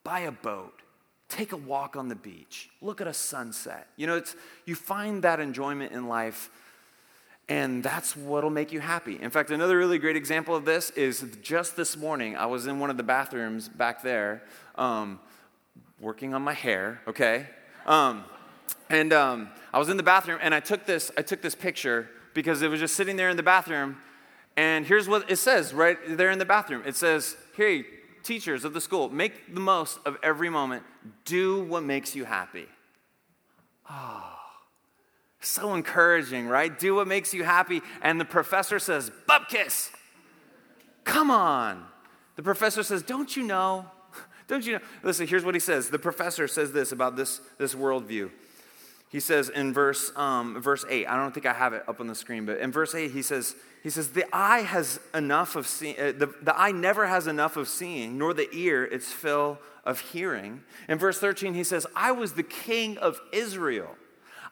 buy 0.02 0.20
a 0.20 0.32
boat, 0.32 0.82
take 1.28 1.52
a 1.52 1.56
walk 1.56 1.96
on 1.96 2.08
the 2.08 2.14
beach, 2.14 2.70
look 2.80 3.00
at 3.00 3.06
a 3.06 3.14
sunset. 3.14 3.86
You 3.96 4.06
know, 4.06 4.16
it's, 4.16 4.34
you 4.64 4.74
find 4.74 5.22
that 5.22 5.38
enjoyment 5.38 5.92
in 5.92 6.08
life, 6.08 6.50
and 7.48 7.84
that's 7.84 8.16
what'll 8.16 8.50
make 8.50 8.72
you 8.72 8.80
happy. 8.80 9.20
In 9.20 9.30
fact, 9.30 9.50
another 9.50 9.78
really 9.78 9.98
great 9.98 10.16
example 10.16 10.56
of 10.56 10.64
this 10.64 10.90
is 10.90 11.24
just 11.42 11.76
this 11.76 11.96
morning, 11.96 12.36
I 12.36 12.46
was 12.46 12.66
in 12.66 12.80
one 12.80 12.90
of 12.90 12.96
the 12.96 13.02
bathrooms 13.02 13.68
back 13.68 14.02
there 14.02 14.42
um, 14.74 15.20
working 16.00 16.34
on 16.34 16.42
my 16.42 16.54
hair, 16.54 17.00
okay? 17.06 17.46
Um, 17.86 18.24
and 18.90 19.12
um, 19.12 19.48
I 19.72 19.78
was 19.78 19.88
in 19.88 19.96
the 19.96 20.02
bathroom, 20.02 20.38
and 20.42 20.54
I 20.54 20.60
took, 20.60 20.86
this, 20.86 21.12
I 21.16 21.22
took 21.22 21.42
this 21.42 21.54
picture 21.54 22.08
because 22.36 22.60
it 22.60 22.68
was 22.68 22.78
just 22.78 22.94
sitting 22.94 23.16
there 23.16 23.30
in 23.30 23.36
the 23.36 23.42
bathroom. 23.42 23.96
And 24.56 24.86
here's 24.86 25.08
what 25.08 25.28
it 25.28 25.36
says 25.36 25.74
right 25.74 25.96
there 26.06 26.30
in 26.30 26.38
the 26.38 26.44
bathroom 26.44 26.84
it 26.86 26.94
says, 26.94 27.36
Hey, 27.56 27.84
teachers 28.22 28.64
of 28.64 28.74
the 28.74 28.80
school, 28.80 29.08
make 29.08 29.52
the 29.52 29.60
most 29.60 29.98
of 30.06 30.16
every 30.22 30.50
moment. 30.50 30.84
Do 31.24 31.64
what 31.64 31.82
makes 31.82 32.14
you 32.14 32.24
happy. 32.24 32.66
Oh, 33.90 34.34
so 35.40 35.74
encouraging, 35.74 36.46
right? 36.46 36.76
Do 36.78 36.94
what 36.94 37.08
makes 37.08 37.32
you 37.32 37.42
happy. 37.42 37.80
And 38.02 38.20
the 38.20 38.24
professor 38.24 38.78
says, 38.78 39.10
Bupkis, 39.28 39.90
come 41.04 41.30
on. 41.30 41.84
The 42.36 42.42
professor 42.42 42.82
says, 42.82 43.02
Don't 43.02 43.34
you 43.34 43.44
know? 43.44 43.86
Don't 44.46 44.64
you 44.66 44.74
know? 44.74 44.80
Listen, 45.02 45.26
here's 45.26 45.44
what 45.44 45.54
he 45.54 45.60
says. 45.60 45.88
The 45.88 45.98
professor 45.98 46.46
says 46.46 46.72
this 46.72 46.92
about 46.92 47.16
this, 47.16 47.40
this 47.58 47.74
worldview. 47.74 48.30
He 49.08 49.20
says 49.20 49.48
in 49.48 49.72
verse, 49.72 50.12
um, 50.16 50.60
verse 50.60 50.84
8, 50.88 51.06
I 51.06 51.16
don't 51.16 51.32
think 51.32 51.46
I 51.46 51.52
have 51.52 51.72
it 51.72 51.84
up 51.88 52.00
on 52.00 52.08
the 52.08 52.14
screen, 52.14 52.44
but 52.44 52.58
in 52.58 52.72
verse 52.72 52.94
8, 52.94 53.10
he 53.12 53.22
says, 53.22 53.54
he 53.82 53.90
says, 53.90 54.08
the 54.08 54.24
eye 54.32 54.62
has 54.62 54.98
enough 55.14 55.54
of 55.54 55.66
seeing, 55.66 55.98
uh, 55.98 56.12
the, 56.16 56.34
the 56.42 56.58
eye 56.58 56.72
never 56.72 57.06
has 57.06 57.28
enough 57.28 57.56
of 57.56 57.68
seeing, 57.68 58.18
nor 58.18 58.34
the 58.34 58.48
ear 58.52 58.84
its 58.84 59.12
fill 59.12 59.58
of 59.84 60.00
hearing. 60.00 60.62
In 60.88 60.98
verse 60.98 61.20
13, 61.20 61.54
he 61.54 61.62
says, 61.62 61.86
I 61.94 62.10
was 62.12 62.32
the 62.32 62.42
king 62.42 62.98
of 62.98 63.20
Israel. 63.32 63.96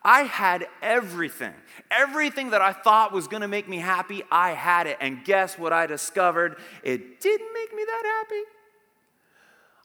I 0.04 0.22
had 0.22 0.68
everything. 0.82 1.54
Everything 1.90 2.50
that 2.50 2.60
I 2.60 2.72
thought 2.72 3.10
was 3.10 3.26
going 3.26 3.40
to 3.40 3.48
make 3.48 3.68
me 3.68 3.78
happy, 3.78 4.22
I 4.30 4.50
had 4.50 4.86
it. 4.86 4.98
And 5.00 5.24
guess 5.24 5.58
what 5.58 5.72
I 5.72 5.86
discovered? 5.86 6.56
It 6.82 7.20
didn't 7.20 7.52
make 7.54 7.74
me 7.74 7.84
that 7.84 8.02
happy. 8.04 8.42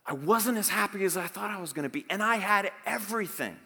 I 0.06 0.12
wasn't 0.14 0.58
as 0.58 0.68
happy 0.68 1.04
as 1.04 1.16
I 1.16 1.26
thought 1.26 1.50
I 1.50 1.60
was 1.60 1.72
going 1.72 1.84
to 1.84 1.88
be, 1.88 2.04
and 2.10 2.22
I 2.22 2.36
had 2.36 2.70
everything. 2.84 3.56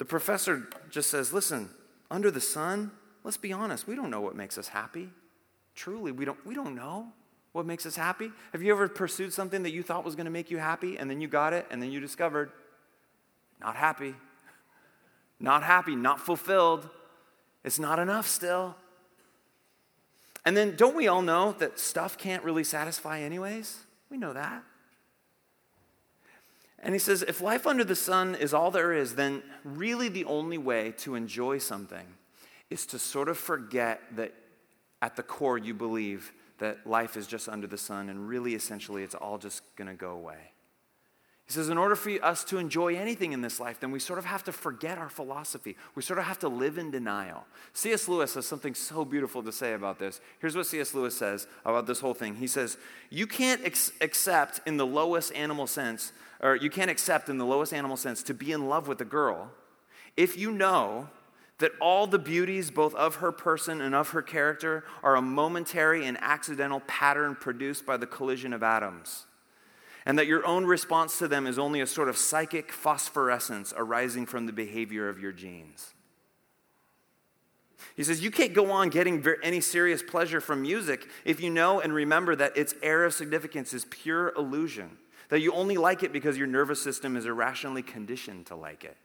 The 0.00 0.06
professor 0.06 0.66
just 0.88 1.10
says, 1.10 1.30
Listen, 1.30 1.68
under 2.10 2.30
the 2.30 2.40
sun, 2.40 2.90
let's 3.22 3.36
be 3.36 3.52
honest, 3.52 3.86
we 3.86 3.94
don't 3.94 4.08
know 4.08 4.22
what 4.22 4.34
makes 4.34 4.56
us 4.56 4.68
happy. 4.68 5.10
Truly, 5.74 6.10
we 6.10 6.24
don't, 6.24 6.38
we 6.46 6.54
don't 6.54 6.74
know 6.74 7.08
what 7.52 7.66
makes 7.66 7.84
us 7.84 7.96
happy. 7.96 8.32
Have 8.52 8.62
you 8.62 8.72
ever 8.72 8.88
pursued 8.88 9.30
something 9.30 9.62
that 9.62 9.72
you 9.72 9.82
thought 9.82 10.02
was 10.02 10.16
going 10.16 10.24
to 10.24 10.30
make 10.30 10.50
you 10.50 10.56
happy, 10.56 10.96
and 10.96 11.10
then 11.10 11.20
you 11.20 11.28
got 11.28 11.52
it, 11.52 11.66
and 11.70 11.82
then 11.82 11.92
you 11.92 12.00
discovered, 12.00 12.50
not 13.60 13.76
happy, 13.76 14.14
not 15.38 15.62
happy, 15.62 15.94
not 15.94 16.18
fulfilled. 16.18 16.88
It's 17.62 17.78
not 17.78 17.98
enough 17.98 18.26
still. 18.26 18.76
And 20.46 20.56
then, 20.56 20.76
don't 20.76 20.96
we 20.96 21.08
all 21.08 21.20
know 21.20 21.52
that 21.58 21.78
stuff 21.78 22.16
can't 22.16 22.42
really 22.42 22.64
satisfy, 22.64 23.20
anyways? 23.20 23.80
We 24.08 24.16
know 24.16 24.32
that. 24.32 24.62
And 26.82 26.94
he 26.94 26.98
says, 26.98 27.22
if 27.22 27.40
life 27.40 27.66
under 27.66 27.84
the 27.84 27.94
sun 27.94 28.34
is 28.34 28.54
all 28.54 28.70
there 28.70 28.92
is, 28.92 29.14
then 29.14 29.42
really 29.64 30.08
the 30.08 30.24
only 30.24 30.58
way 30.58 30.92
to 30.98 31.14
enjoy 31.14 31.58
something 31.58 32.06
is 32.70 32.86
to 32.86 32.98
sort 32.98 33.28
of 33.28 33.36
forget 33.36 34.00
that 34.16 34.32
at 35.02 35.16
the 35.16 35.22
core 35.22 35.58
you 35.58 35.74
believe 35.74 36.32
that 36.58 36.86
life 36.86 37.16
is 37.16 37.26
just 37.26 37.48
under 37.48 37.66
the 37.66 37.78
sun 37.78 38.08
and 38.08 38.28
really 38.28 38.54
essentially 38.54 39.02
it's 39.02 39.14
all 39.14 39.38
just 39.38 39.62
going 39.76 39.88
to 39.88 39.94
go 39.94 40.12
away. 40.12 40.52
He 41.50 41.54
says, 41.54 41.68
in 41.68 41.78
order 41.78 41.96
for 41.96 42.12
us 42.24 42.44
to 42.44 42.58
enjoy 42.58 42.94
anything 42.94 43.32
in 43.32 43.40
this 43.40 43.58
life, 43.58 43.80
then 43.80 43.90
we 43.90 43.98
sort 43.98 44.20
of 44.20 44.24
have 44.24 44.44
to 44.44 44.52
forget 44.52 44.98
our 44.98 45.08
philosophy. 45.08 45.76
We 45.96 46.02
sort 46.02 46.20
of 46.20 46.26
have 46.26 46.38
to 46.38 46.48
live 46.48 46.78
in 46.78 46.92
denial. 46.92 47.44
C.S. 47.72 48.06
Lewis 48.06 48.34
has 48.34 48.46
something 48.46 48.72
so 48.72 49.04
beautiful 49.04 49.42
to 49.42 49.50
say 49.50 49.72
about 49.72 49.98
this. 49.98 50.20
Here's 50.38 50.54
what 50.54 50.66
C.S. 50.66 50.94
Lewis 50.94 51.18
says 51.18 51.48
about 51.64 51.88
this 51.88 51.98
whole 51.98 52.14
thing. 52.14 52.36
He 52.36 52.46
says, 52.46 52.76
You 53.10 53.26
can't 53.26 53.60
ex- 53.64 53.90
accept 54.00 54.60
in 54.64 54.76
the 54.76 54.86
lowest 54.86 55.34
animal 55.34 55.66
sense, 55.66 56.12
or 56.40 56.54
you 56.54 56.70
can't 56.70 56.88
accept 56.88 57.28
in 57.28 57.38
the 57.38 57.46
lowest 57.46 57.74
animal 57.74 57.96
sense 57.96 58.22
to 58.22 58.32
be 58.32 58.52
in 58.52 58.68
love 58.68 58.86
with 58.86 59.00
a 59.00 59.04
girl 59.04 59.50
if 60.16 60.36
you 60.36 60.52
know 60.52 61.08
that 61.58 61.72
all 61.80 62.06
the 62.06 62.18
beauties, 62.18 62.70
both 62.70 62.94
of 62.94 63.16
her 63.16 63.32
person 63.32 63.80
and 63.80 63.94
of 63.94 64.10
her 64.10 64.22
character, 64.22 64.84
are 65.02 65.16
a 65.16 65.22
momentary 65.22 66.06
and 66.06 66.16
accidental 66.20 66.80
pattern 66.86 67.34
produced 67.34 67.84
by 67.84 67.96
the 67.96 68.06
collision 68.06 68.52
of 68.52 68.62
atoms 68.62 69.26
and 70.06 70.18
that 70.18 70.26
your 70.26 70.46
own 70.46 70.64
response 70.64 71.18
to 71.18 71.28
them 71.28 71.46
is 71.46 71.58
only 71.58 71.80
a 71.80 71.86
sort 71.86 72.08
of 72.08 72.16
psychic 72.16 72.72
phosphorescence 72.72 73.72
arising 73.76 74.26
from 74.26 74.46
the 74.46 74.52
behavior 74.52 75.08
of 75.08 75.18
your 75.18 75.32
genes. 75.32 75.94
He 77.96 78.04
says, 78.04 78.22
You 78.22 78.30
can't 78.30 78.54
go 78.54 78.70
on 78.70 78.88
getting 78.88 79.24
any 79.42 79.60
serious 79.60 80.02
pleasure 80.02 80.40
from 80.40 80.62
music 80.62 81.08
if 81.24 81.40
you 81.40 81.50
know 81.50 81.80
and 81.80 81.92
remember 81.92 82.34
that 82.36 82.56
its 82.56 82.74
air 82.82 83.04
of 83.04 83.14
significance 83.14 83.74
is 83.74 83.84
pure 83.86 84.32
illusion, 84.36 84.98
that 85.28 85.40
you 85.40 85.52
only 85.52 85.76
like 85.76 86.02
it 86.02 86.12
because 86.12 86.38
your 86.38 86.46
nervous 86.46 86.82
system 86.82 87.16
is 87.16 87.26
irrationally 87.26 87.82
conditioned 87.82 88.46
to 88.46 88.56
like 88.56 88.84
it. 88.84 88.96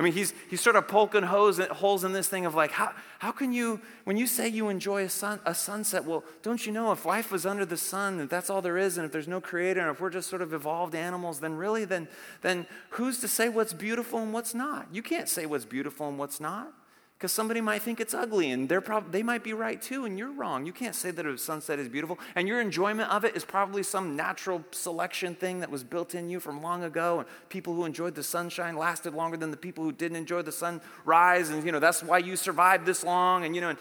I 0.00 0.02
mean, 0.02 0.14
he's, 0.14 0.32
he's 0.48 0.62
sort 0.62 0.76
of 0.76 0.88
poking 0.88 1.24
holes, 1.24 1.58
holes 1.58 2.04
in 2.04 2.14
this 2.14 2.26
thing 2.26 2.46
of 2.46 2.54
like, 2.54 2.70
how, 2.70 2.94
how 3.18 3.32
can 3.32 3.52
you, 3.52 3.82
when 4.04 4.16
you 4.16 4.26
say 4.26 4.48
you 4.48 4.70
enjoy 4.70 5.02
a, 5.02 5.10
sun, 5.10 5.40
a 5.44 5.54
sunset, 5.54 6.06
well, 6.06 6.24
don't 6.42 6.64
you 6.64 6.72
know 6.72 6.90
if 6.90 7.04
life 7.04 7.30
was 7.30 7.44
under 7.44 7.66
the 7.66 7.76
sun, 7.76 8.18
if 8.18 8.30
that's 8.30 8.48
all 8.48 8.62
there 8.62 8.78
is, 8.78 8.96
and 8.96 9.04
if 9.04 9.12
there's 9.12 9.28
no 9.28 9.42
creator, 9.42 9.78
and 9.78 9.90
if 9.90 10.00
we're 10.00 10.08
just 10.08 10.30
sort 10.30 10.40
of 10.40 10.54
evolved 10.54 10.94
animals, 10.94 11.40
then 11.40 11.54
really, 11.54 11.84
then, 11.84 12.08
then 12.40 12.66
who's 12.88 13.20
to 13.20 13.28
say 13.28 13.50
what's 13.50 13.74
beautiful 13.74 14.20
and 14.20 14.32
what's 14.32 14.54
not? 14.54 14.86
You 14.90 15.02
can't 15.02 15.28
say 15.28 15.44
what's 15.44 15.66
beautiful 15.66 16.08
and 16.08 16.18
what's 16.18 16.40
not 16.40 16.72
because 17.20 17.32
somebody 17.32 17.60
might 17.60 17.82
think 17.82 18.00
it's 18.00 18.14
ugly 18.14 18.50
and 18.50 18.66
they're 18.66 18.80
prob- 18.80 19.12
they 19.12 19.22
might 19.22 19.44
be 19.44 19.52
right 19.52 19.82
too 19.82 20.06
and 20.06 20.18
you're 20.18 20.32
wrong 20.32 20.64
you 20.64 20.72
can't 20.72 20.94
say 20.94 21.10
that 21.10 21.26
a 21.26 21.36
sunset 21.36 21.78
is 21.78 21.86
beautiful 21.86 22.18
and 22.34 22.48
your 22.48 22.62
enjoyment 22.62 23.10
of 23.10 23.26
it 23.26 23.36
is 23.36 23.44
probably 23.44 23.82
some 23.82 24.16
natural 24.16 24.64
selection 24.70 25.34
thing 25.34 25.60
that 25.60 25.70
was 25.70 25.84
built 25.84 26.14
in 26.14 26.30
you 26.30 26.40
from 26.40 26.62
long 26.62 26.82
ago 26.82 27.18
and 27.18 27.28
people 27.50 27.74
who 27.74 27.84
enjoyed 27.84 28.14
the 28.14 28.22
sunshine 28.22 28.74
lasted 28.74 29.12
longer 29.12 29.36
than 29.36 29.50
the 29.50 29.56
people 29.56 29.84
who 29.84 29.92
didn't 29.92 30.16
enjoy 30.16 30.40
the 30.40 30.50
sunrise 30.50 31.50
and 31.50 31.62
you 31.62 31.70
know 31.70 31.78
that's 31.78 32.02
why 32.02 32.16
you 32.16 32.36
survived 32.36 32.86
this 32.86 33.04
long 33.04 33.44
and 33.44 33.54
you 33.54 33.60
know 33.60 33.68
and, 33.68 33.78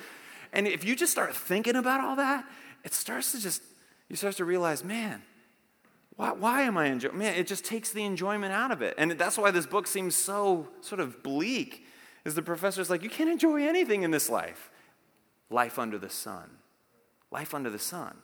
and 0.51 0.67
if 0.67 0.83
you 0.83 0.93
just 0.93 1.13
start 1.13 1.33
thinking 1.33 1.77
about 1.77 2.01
all 2.01 2.17
that 2.17 2.43
it 2.83 2.93
starts 2.93 3.31
to 3.31 3.39
just 3.39 3.61
you 4.09 4.17
start 4.17 4.35
to 4.35 4.43
realize 4.43 4.83
man 4.83 5.21
why, 6.17 6.33
why 6.33 6.61
am 6.63 6.77
I 6.77 6.87
enjoying? 6.87 7.17
Man, 7.17 7.35
it 7.35 7.47
just 7.47 7.63
takes 7.63 7.93
the 7.93 8.03
enjoyment 8.03 8.51
out 8.51 8.71
of 8.71 8.81
it. 8.81 8.93
And 8.97 9.11
that's 9.11 9.37
why 9.37 9.51
this 9.51 9.65
book 9.65 9.87
seems 9.87 10.17
so 10.17 10.67
sort 10.81 10.99
of 10.99 11.23
bleak 11.23 11.85
is 12.25 12.35
the 12.35 12.41
professor's 12.41 12.89
like, 12.89 13.03
you 13.03 13.09
can't 13.09 13.29
enjoy 13.29 13.67
anything 13.67 14.03
in 14.03 14.11
this 14.11 14.29
life. 14.29 14.69
Life 15.49 15.79
under 15.79 15.97
the 15.97 16.09
sun. 16.09 16.49
Life 17.31 17.53
under 17.53 17.69
the 17.69 17.79
sun. 17.79 18.15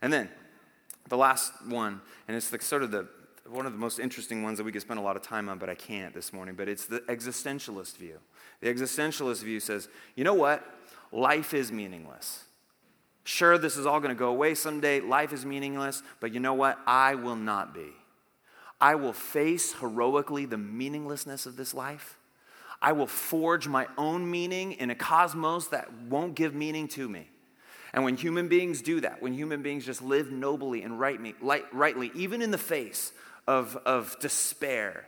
And 0.00 0.12
then 0.12 0.28
the 1.08 1.16
last 1.16 1.52
one, 1.66 2.00
and 2.28 2.36
it's 2.36 2.50
the, 2.50 2.60
sort 2.60 2.82
of 2.82 2.90
the 2.90 3.08
one 3.48 3.66
of 3.66 3.72
the 3.72 3.78
most 3.78 3.98
interesting 3.98 4.42
ones 4.42 4.58
that 4.58 4.64
we 4.64 4.72
could 4.72 4.82
spend 4.82 5.00
a 5.00 5.02
lot 5.02 5.16
of 5.16 5.22
time 5.22 5.48
on, 5.48 5.58
but 5.58 5.68
I 5.68 5.74
can't 5.74 6.14
this 6.14 6.32
morning, 6.32 6.54
but 6.54 6.68
it's 6.68 6.86
the 6.86 7.00
existentialist 7.00 7.96
view. 7.96 8.18
The 8.60 8.72
existentialist 8.72 9.42
view 9.42 9.60
says, 9.60 9.88
you 10.14 10.24
know 10.24 10.34
what? 10.34 10.64
Life 11.10 11.52
is 11.52 11.72
meaningless. 11.72 12.44
Sure, 13.24 13.58
this 13.58 13.76
is 13.76 13.84
all 13.84 14.00
going 14.00 14.14
to 14.14 14.18
go 14.18 14.28
away 14.28 14.54
someday. 14.54 15.00
Life 15.00 15.32
is 15.32 15.44
meaningless, 15.44 16.02
but 16.20 16.32
you 16.32 16.40
know 16.40 16.54
what? 16.54 16.78
I 16.86 17.14
will 17.14 17.36
not 17.36 17.74
be. 17.74 17.90
I 18.80 18.94
will 18.94 19.12
face 19.12 19.74
heroically 19.74 20.44
the 20.44 20.58
meaninglessness 20.58 21.46
of 21.46 21.56
this 21.56 21.74
life. 21.74 22.18
I 22.82 22.92
will 22.92 23.06
forge 23.06 23.68
my 23.68 23.86
own 23.96 24.28
meaning 24.28 24.72
in 24.72 24.90
a 24.90 24.94
cosmos 24.94 25.68
that 25.68 25.90
won't 26.08 26.34
give 26.34 26.54
meaning 26.54 26.88
to 26.88 27.08
me. 27.08 27.28
And 27.94 28.04
when 28.04 28.16
human 28.16 28.48
beings 28.48 28.82
do 28.82 29.00
that, 29.02 29.22
when 29.22 29.32
human 29.32 29.62
beings 29.62 29.86
just 29.86 30.02
live 30.02 30.32
nobly 30.32 30.82
and 30.82 30.98
rightly, 30.98 31.34
rightly 31.40 32.10
even 32.14 32.42
in 32.42 32.50
the 32.50 32.58
face 32.58 33.12
of, 33.46 33.76
of 33.86 34.18
despair, 34.18 35.04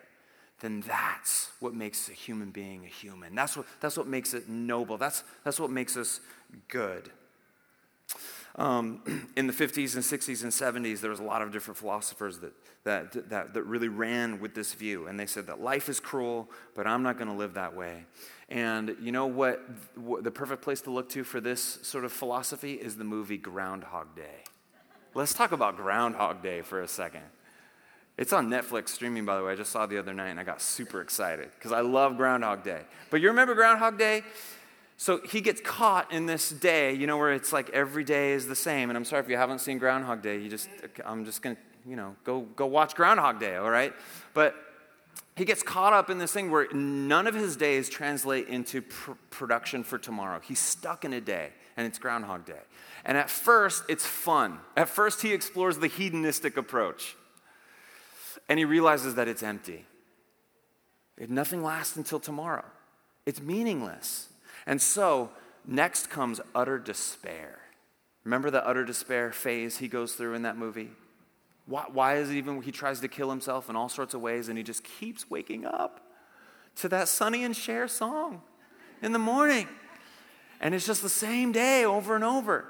then 0.60 0.82
that's 0.86 1.50
what 1.60 1.74
makes 1.74 2.08
a 2.08 2.12
human 2.12 2.50
being 2.50 2.84
a 2.84 2.88
human. 2.88 3.34
That's 3.34 3.56
what, 3.56 3.66
that's 3.80 3.96
what 3.96 4.06
makes 4.06 4.34
it 4.34 4.48
noble. 4.48 4.96
That's, 4.96 5.24
that's 5.42 5.58
what 5.58 5.70
makes 5.70 5.96
us 5.96 6.20
good. 6.68 7.10
Um, 8.56 9.30
in 9.36 9.46
the 9.46 9.52
50s 9.52 9.94
and 9.94 10.04
60s 10.04 10.42
and 10.42 10.52
70s, 10.84 11.00
there 11.00 11.10
was 11.10 11.20
a 11.20 11.24
lot 11.24 11.42
of 11.42 11.50
different 11.50 11.78
philosophers 11.78 12.38
that, 12.38 12.52
that, 12.84 13.30
that, 13.30 13.54
that 13.54 13.62
really 13.64 13.88
ran 13.88 14.40
with 14.40 14.54
this 14.54 14.74
view. 14.74 15.06
And 15.06 15.18
they 15.18 15.26
said 15.26 15.46
that 15.46 15.60
life 15.60 15.88
is 15.88 16.00
cruel, 16.00 16.50
but 16.74 16.86
I'm 16.86 17.02
not 17.02 17.16
going 17.16 17.28
to 17.28 17.34
live 17.34 17.54
that 17.54 17.74
way. 17.74 18.04
And 18.50 18.94
you 19.00 19.10
know 19.10 19.26
what, 19.26 19.62
what? 19.94 20.22
The 20.22 20.30
perfect 20.30 20.62
place 20.62 20.82
to 20.82 20.90
look 20.90 21.08
to 21.10 21.24
for 21.24 21.40
this 21.40 21.78
sort 21.82 22.04
of 22.04 22.12
philosophy 22.12 22.74
is 22.74 22.96
the 22.96 23.04
movie 23.04 23.38
Groundhog 23.38 24.14
Day. 24.14 24.44
Let's 25.14 25.32
talk 25.32 25.52
about 25.52 25.76
Groundhog 25.76 26.42
Day 26.42 26.60
for 26.60 26.82
a 26.82 26.88
second. 26.88 27.22
It's 28.16 28.32
on 28.32 28.48
Netflix 28.48 28.90
streaming, 28.90 29.24
by 29.24 29.38
the 29.38 29.44
way. 29.44 29.52
I 29.52 29.56
just 29.56 29.72
saw 29.72 29.86
the 29.86 29.98
other 29.98 30.12
night 30.12 30.28
and 30.28 30.38
I 30.38 30.44
got 30.44 30.60
super 30.60 31.00
excited 31.00 31.50
because 31.58 31.72
I 31.72 31.80
love 31.80 32.16
Groundhog 32.16 32.62
Day. 32.62 32.82
But 33.10 33.20
you 33.20 33.28
remember 33.28 33.54
Groundhog 33.54 33.98
Day? 33.98 34.22
So 34.96 35.20
he 35.28 35.40
gets 35.40 35.60
caught 35.60 36.12
in 36.12 36.26
this 36.26 36.50
day, 36.50 36.92
you 36.92 37.06
know, 37.06 37.16
where 37.16 37.32
it's 37.32 37.52
like 37.52 37.70
every 37.70 38.04
day 38.04 38.32
is 38.32 38.46
the 38.46 38.54
same. 38.54 38.90
And 38.90 38.96
I'm 38.96 39.04
sorry 39.04 39.22
if 39.22 39.28
you 39.28 39.36
haven't 39.36 39.60
seen 39.60 39.78
Groundhog 39.78 40.22
Day, 40.22 40.38
you 40.38 40.48
just, 40.48 40.68
I'm 41.04 41.24
just 41.24 41.42
to, 41.56 41.56
you 41.86 41.96
know, 41.96 42.16
go, 42.24 42.40
go 42.40 42.66
watch 42.66 42.94
Groundhog 42.94 43.40
Day, 43.40 43.56
all 43.56 43.70
right? 43.70 43.92
But 44.32 44.54
he 45.36 45.44
gets 45.44 45.62
caught 45.62 45.92
up 45.92 46.10
in 46.10 46.18
this 46.18 46.32
thing 46.32 46.50
where 46.50 46.72
none 46.72 47.26
of 47.26 47.34
his 47.34 47.56
days 47.56 47.88
translate 47.88 48.48
into 48.48 48.82
pr- 48.82 49.12
production 49.30 49.82
for 49.82 49.98
tomorrow. 49.98 50.40
He's 50.40 50.60
stuck 50.60 51.04
in 51.04 51.12
a 51.12 51.20
day, 51.20 51.50
and 51.76 51.86
it's 51.86 51.98
Groundhog 51.98 52.44
Day. 52.44 52.60
And 53.04 53.18
at 53.18 53.28
first, 53.28 53.84
it's 53.88 54.06
fun. 54.06 54.60
At 54.76 54.88
first, 54.88 55.22
he 55.22 55.32
explores 55.32 55.78
the 55.78 55.88
hedonistic 55.88 56.56
approach, 56.56 57.16
and 58.48 58.58
he 58.58 58.64
realizes 58.64 59.16
that 59.16 59.28
it's 59.28 59.42
empty. 59.42 59.86
Nothing 61.28 61.62
lasts 61.62 61.96
until 61.96 62.20
tomorrow, 62.20 62.64
it's 63.26 63.40
meaningless. 63.40 64.28
And 64.66 64.80
so, 64.80 65.30
next 65.66 66.10
comes 66.10 66.40
utter 66.54 66.78
despair. 66.78 67.58
Remember 68.24 68.50
the 68.50 68.66
utter 68.66 68.84
despair 68.84 69.32
phase 69.32 69.78
he 69.78 69.88
goes 69.88 70.14
through 70.14 70.34
in 70.34 70.42
that 70.42 70.56
movie? 70.56 70.90
Why, 71.66 71.84
why 71.90 72.16
is 72.16 72.30
it 72.30 72.34
even 72.34 72.60
he 72.62 72.72
tries 72.72 73.00
to 73.00 73.08
kill 73.08 73.30
himself 73.30 73.70
in 73.70 73.76
all 73.76 73.88
sorts 73.88 74.14
of 74.14 74.20
ways 74.20 74.48
and 74.48 74.58
he 74.58 74.64
just 74.64 74.84
keeps 74.84 75.30
waking 75.30 75.64
up 75.64 76.00
to 76.76 76.88
that 76.88 77.08
Sonny 77.08 77.44
and 77.44 77.56
Cher 77.56 77.88
song 77.88 78.42
in 79.02 79.12
the 79.12 79.18
morning? 79.18 79.68
And 80.60 80.74
it's 80.74 80.86
just 80.86 81.02
the 81.02 81.08
same 81.08 81.52
day 81.52 81.84
over 81.84 82.14
and 82.14 82.24
over. 82.24 82.66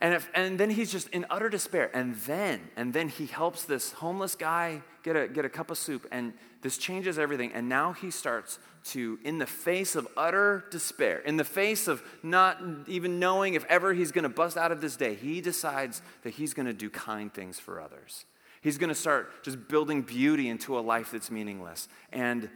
And, 0.00 0.14
if, 0.14 0.28
and 0.34 0.60
then 0.60 0.70
he's 0.70 0.92
just 0.92 1.08
in 1.08 1.26
utter 1.28 1.48
despair. 1.48 1.90
And 1.94 2.14
then, 2.14 2.60
and 2.76 2.92
then 2.92 3.08
he 3.08 3.26
helps 3.26 3.64
this 3.64 3.92
homeless 3.92 4.34
guy 4.34 4.82
get 5.02 5.16
a, 5.16 5.26
get 5.26 5.44
a 5.44 5.48
cup 5.48 5.70
of 5.70 5.78
soup. 5.78 6.06
And 6.12 6.34
this 6.62 6.78
changes 6.78 7.18
everything. 7.18 7.52
And 7.52 7.68
now 7.68 7.92
he 7.92 8.10
starts 8.10 8.58
to, 8.86 9.18
in 9.24 9.38
the 9.38 9.46
face 9.46 9.96
of 9.96 10.06
utter 10.16 10.64
despair, 10.70 11.18
in 11.18 11.36
the 11.36 11.44
face 11.44 11.88
of 11.88 12.02
not 12.22 12.60
even 12.86 13.18
knowing 13.18 13.54
if 13.54 13.64
ever 13.64 13.92
he's 13.92 14.12
going 14.12 14.22
to 14.22 14.28
bust 14.28 14.56
out 14.56 14.70
of 14.70 14.80
this 14.80 14.96
day, 14.96 15.14
he 15.14 15.40
decides 15.40 16.00
that 16.22 16.30
he's 16.30 16.54
going 16.54 16.66
to 16.66 16.72
do 16.72 16.88
kind 16.90 17.32
things 17.32 17.58
for 17.58 17.80
others. 17.80 18.24
He's 18.60 18.78
going 18.78 18.88
to 18.88 18.94
start 18.94 19.44
just 19.44 19.68
building 19.68 20.02
beauty 20.02 20.48
into 20.48 20.78
a 20.78 20.80
life 20.80 21.10
that's 21.12 21.30
meaningless. 21.30 21.88
And 22.12 22.50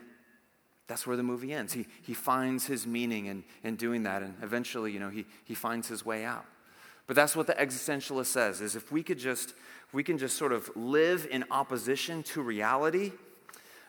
that's 0.88 1.06
where 1.06 1.16
the 1.16 1.22
movie 1.22 1.52
ends. 1.52 1.72
He, 1.72 1.86
he 2.02 2.12
finds 2.12 2.66
his 2.66 2.86
meaning 2.86 3.26
in, 3.26 3.44
in 3.62 3.76
doing 3.76 4.02
that, 4.02 4.22
and 4.22 4.34
eventually, 4.42 4.92
you 4.92 5.00
know, 5.00 5.10
he, 5.10 5.24
he 5.44 5.54
finds 5.54 5.88
his 5.88 6.04
way 6.04 6.24
out. 6.24 6.44
But 7.06 7.16
that's 7.16 7.34
what 7.34 7.46
the 7.46 7.54
existentialist 7.54 8.26
says, 8.26 8.60
is 8.60 8.76
if 8.76 8.92
we 8.92 9.02
could 9.02 9.18
just, 9.18 9.54
we 9.92 10.02
can 10.02 10.18
just 10.18 10.36
sort 10.36 10.52
of 10.52 10.70
live 10.76 11.26
in 11.30 11.44
opposition 11.50 12.22
to 12.24 12.42
reality, 12.42 13.12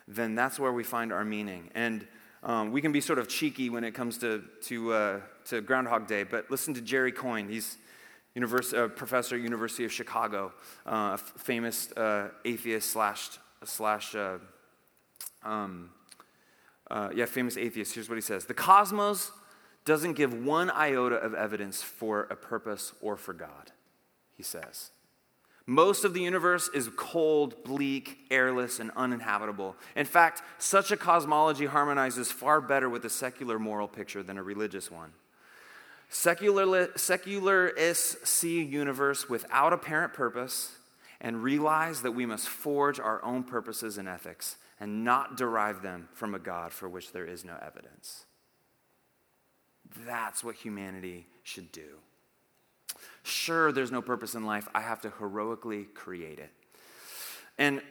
then 0.08 0.34
that's 0.34 0.58
where 0.58 0.72
we 0.72 0.84
find 0.84 1.12
our 1.12 1.24
meaning. 1.24 1.70
And 1.74 2.06
um, 2.42 2.72
we 2.72 2.80
can 2.80 2.92
be 2.92 3.00
sort 3.00 3.18
of 3.18 3.28
cheeky 3.28 3.70
when 3.70 3.84
it 3.84 3.92
comes 3.92 4.18
to, 4.18 4.42
to, 4.62 4.92
uh, 4.92 5.20
to 5.46 5.60
Groundhog 5.62 6.06
Day, 6.06 6.24
but 6.24 6.50
listen 6.50 6.74
to 6.74 6.80
Jerry 6.80 7.12
Coyne. 7.12 7.48
He's 7.48 7.78
University, 8.34 8.76
uh, 8.76 8.88
professor 8.88 9.36
at 9.36 9.42
University 9.42 9.84
of 9.84 9.92
Chicago, 9.92 10.52
uh, 10.86 11.16
a 11.16 11.18
famous 11.18 11.92
uh, 11.92 12.30
atheist 12.44 12.90
slash, 12.90 13.38
slash 13.64 14.14
uh, 14.14 14.38
um, 15.44 15.90
uh, 16.90 17.10
yeah, 17.14 17.26
famous 17.26 17.56
atheist. 17.56 17.94
Here's 17.94 18.08
what 18.08 18.16
he 18.16 18.22
says 18.22 18.44
The 18.46 18.54
cosmos 18.54 19.30
doesn't 19.84 20.14
give 20.14 20.34
one 20.34 20.70
iota 20.70 21.16
of 21.16 21.34
evidence 21.34 21.82
for 21.82 22.22
a 22.22 22.36
purpose 22.36 22.92
or 23.00 23.16
for 23.16 23.32
God, 23.32 23.72
he 24.36 24.42
says. 24.42 24.90
Most 25.66 26.04
of 26.04 26.12
the 26.12 26.20
universe 26.20 26.68
is 26.74 26.90
cold, 26.94 27.64
bleak, 27.64 28.18
airless, 28.30 28.80
and 28.80 28.90
uninhabitable. 28.96 29.76
In 29.96 30.04
fact, 30.04 30.42
such 30.58 30.90
a 30.90 30.96
cosmology 30.96 31.64
harmonizes 31.64 32.30
far 32.30 32.60
better 32.60 32.90
with 32.90 33.04
a 33.06 33.10
secular 33.10 33.58
moral 33.58 33.88
picture 33.88 34.22
than 34.22 34.36
a 34.36 34.42
religious 34.42 34.90
one. 34.90 35.12
Secular, 36.14 36.96
secularists 36.96 38.30
see 38.30 38.60
a 38.60 38.64
universe 38.64 39.28
without 39.28 39.72
apparent 39.72 40.12
purpose 40.12 40.70
and 41.20 41.42
realize 41.42 42.02
that 42.02 42.12
we 42.12 42.24
must 42.24 42.48
forge 42.48 43.00
our 43.00 43.22
own 43.24 43.42
purposes 43.42 43.98
and 43.98 44.08
ethics 44.08 44.56
and 44.78 45.02
not 45.02 45.36
derive 45.36 45.82
them 45.82 46.08
from 46.12 46.32
a 46.32 46.38
God 46.38 46.72
for 46.72 46.88
which 46.88 47.10
there 47.10 47.26
is 47.26 47.44
no 47.44 47.56
evidence. 47.60 48.26
That's 50.06 50.44
what 50.44 50.54
humanity 50.54 51.26
should 51.42 51.72
do. 51.72 51.98
Sure, 53.24 53.72
there's 53.72 53.90
no 53.90 54.00
purpose 54.00 54.36
in 54.36 54.46
life. 54.46 54.68
I 54.72 54.82
have 54.82 55.00
to 55.00 55.12
heroically 55.18 55.82
create 55.94 56.38
it. 56.38 56.52
And 57.58 57.82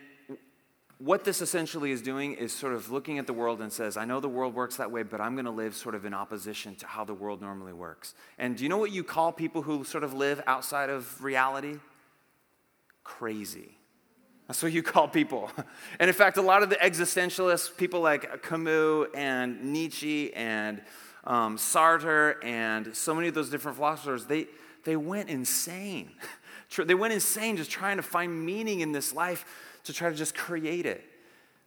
what 1.00 1.24
this 1.24 1.42
essentially 1.42 1.92
is 1.92 2.02
doing 2.02 2.34
is 2.34 2.54
sort 2.54 2.74
of 2.74 2.92
looking 2.92 3.18
at 3.18 3.28
the 3.28 3.34
world 3.34 3.62
and 3.62 3.72
says, 3.72 3.98
I 3.98 4.06
know 4.06 4.20
the 4.20 4.30
world 4.30 4.54
works 4.54 4.78
that 4.78 4.92
way, 4.92 5.04
but 5.04 5.20
I'm 5.20 5.36
going 5.36 5.46
to 5.46 5.52
live 5.52 5.76
sort 5.76 5.96
of 5.96 6.06
in 6.06 6.14
opposition 6.14 6.76
to 6.76 6.88
how 6.88 7.04
the 7.04 7.14
world 7.14 7.42
normally 7.42 7.74
works. 7.74 8.14
And 8.38 8.56
do 8.56 8.64
you 8.64 8.70
know 8.70 8.78
what 8.78 8.92
you 8.92 9.04
call 9.04 9.32
people 9.32 9.64
who 9.64 9.84
sort 9.84 10.04
of 10.04 10.14
live 10.14 10.42
outside 10.48 10.90
of 10.90 11.24
reality? 11.24 11.80
Crazy. 13.04 13.78
That's 14.48 14.62
what 14.62 14.72
you 14.72 14.84
call 14.84 15.08
people. 15.08 15.52
And 16.00 16.10
in 16.10 16.14
fact, 16.14 16.38
a 16.38 16.42
lot 16.42 16.64
of 16.64 16.70
the 16.70 16.76
existentialists, 16.76 17.76
people 17.76 18.02
like 18.02 18.44
Camus 18.44 19.08
and 19.14 19.74
Nietzsche 19.74 20.34
and 20.34 20.82
um, 21.24 21.58
Sartre 21.58 22.36
and 22.44 22.96
so 22.96 23.14
many 23.14 23.28
of 23.28 23.34
those 23.34 23.50
different 23.50 23.78
philosophers, 23.78 24.26
they, 24.26 24.48
they 24.84 24.96
went 24.96 25.30
insane. 25.30 26.12
they 26.78 26.96
went 26.96 27.14
insane 27.14 27.58
just 27.58 27.72
trying 27.72 27.98
to 27.98 28.04
find 28.04 28.46
meaning 28.46 28.82
in 28.82 28.92
this 28.92 29.14
life 29.14 29.46
to 29.84 29.94
try 29.94 30.10
to 30.10 30.16
just 30.16 30.36
create 30.36 30.86
it. 30.86 31.04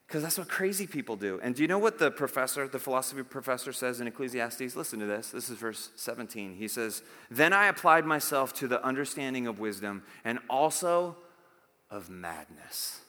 Because 0.06 0.22
that's 0.22 0.38
what 0.38 0.48
crazy 0.48 0.86
people 0.86 1.16
do. 1.16 1.40
And 1.42 1.54
do 1.54 1.62
you 1.62 1.68
know 1.68 1.80
what 1.80 1.98
the 1.98 2.12
professor, 2.12 2.68
the 2.68 2.78
philosophy 2.78 3.24
professor, 3.24 3.72
says 3.72 4.00
in 4.00 4.06
Ecclesiastes? 4.06 4.76
Listen 4.76 5.00
to 5.00 5.06
this. 5.06 5.30
This 5.30 5.50
is 5.50 5.58
verse 5.58 5.90
17. 5.96 6.54
He 6.54 6.68
says, 6.68 7.02
Then 7.28 7.52
I 7.52 7.66
applied 7.66 8.06
myself 8.06 8.52
to 8.54 8.68
the 8.68 8.84
understanding 8.84 9.48
of 9.48 9.58
wisdom 9.58 10.04
and 10.24 10.38
also 10.48 11.16
of 11.90 12.08
madness. 12.08 13.00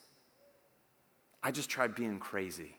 I 1.44 1.52
just 1.52 1.70
tried 1.70 1.94
being 1.94 2.20
crazy. 2.20 2.76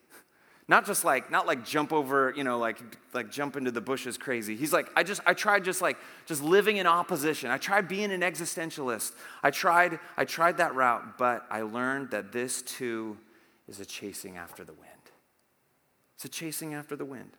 Not 0.69 0.85
just 0.85 1.03
like, 1.03 1.31
not 1.31 1.47
like 1.47 1.65
jump 1.65 1.95
over, 1.95 2.35
you 2.37 2.45
know, 2.45 2.59
like, 2.59 2.79
like 3.15 3.31
jump 3.31 3.57
into 3.57 3.71
the 3.71 3.81
bushes 3.81 4.19
crazy. 4.19 4.55
He's 4.55 4.73
like, 4.73 4.91
I 4.95 5.03
just, 5.03 5.23
I 5.25 5.33
tried 5.33 5.65
just 5.65 5.81
like, 5.81 5.97
just 6.27 6.43
living 6.43 6.77
in 6.77 6.87
opposition. 6.87 7.51
I 7.51 7.57
tried 7.57 7.89
being 7.89 8.13
an 8.13 8.21
existentialist. 8.21 9.13
I 9.43 9.51
tried, 9.51 9.99
I 10.19 10.27
tried 10.27 10.59
that 10.59 10.75
route, 10.75 11.17
but 11.17 11.47
I 11.51 11.63
learned 11.63 12.11
that 12.11 12.33
this 12.33 12.61
too 12.61 13.17
is 13.67 13.81
a 13.81 13.87
chasing 13.87 14.37
after 14.37 14.63
the 14.63 14.75
wind. 14.75 14.85
It's 16.17 16.27
a 16.27 16.29
chasing 16.29 16.75
after 16.75 16.97
the 16.97 17.05
wind. 17.07 17.31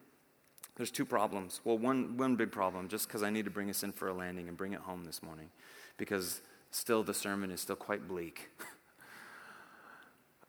There's 0.76 0.92
two 0.92 1.06
problems. 1.06 1.62
Well, 1.64 1.78
one, 1.78 2.18
one 2.18 2.36
big 2.36 2.52
problem, 2.52 2.88
just 2.88 3.08
because 3.08 3.22
I 3.22 3.30
need 3.30 3.46
to 3.46 3.52
bring 3.52 3.70
us 3.70 3.84
in 3.84 3.92
for 3.92 4.08
a 4.08 4.14
landing 4.14 4.48
and 4.48 4.58
bring 4.58 4.74
it 4.74 4.80
home 4.80 5.04
this 5.04 5.22
morning, 5.22 5.50
because 5.98 6.42
still 6.72 7.04
the 7.04 7.14
sermon 7.14 7.52
is 7.52 7.62
still 7.62 7.76
quite 7.76 8.08
bleak. 8.08 8.50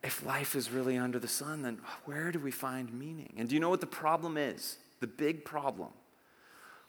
if 0.03 0.25
life 0.25 0.55
is 0.55 0.71
really 0.71 0.97
under 0.97 1.19
the 1.19 1.29
sun, 1.29 1.63
then 1.63 1.79
where 2.05 2.33
do 2.33 2.39
we 2.39 2.51
find 2.51 2.93
meaning? 2.93 3.35
And 3.37 3.49
do 3.49 3.55
you 3.55 3.61
know 3.61 3.69
what 3.69 3.81
the 3.81 3.87
problem 3.87 4.37
is? 4.37 4.79
The 5.01 5.07
big 5.07 5.45
problem 5.45 5.91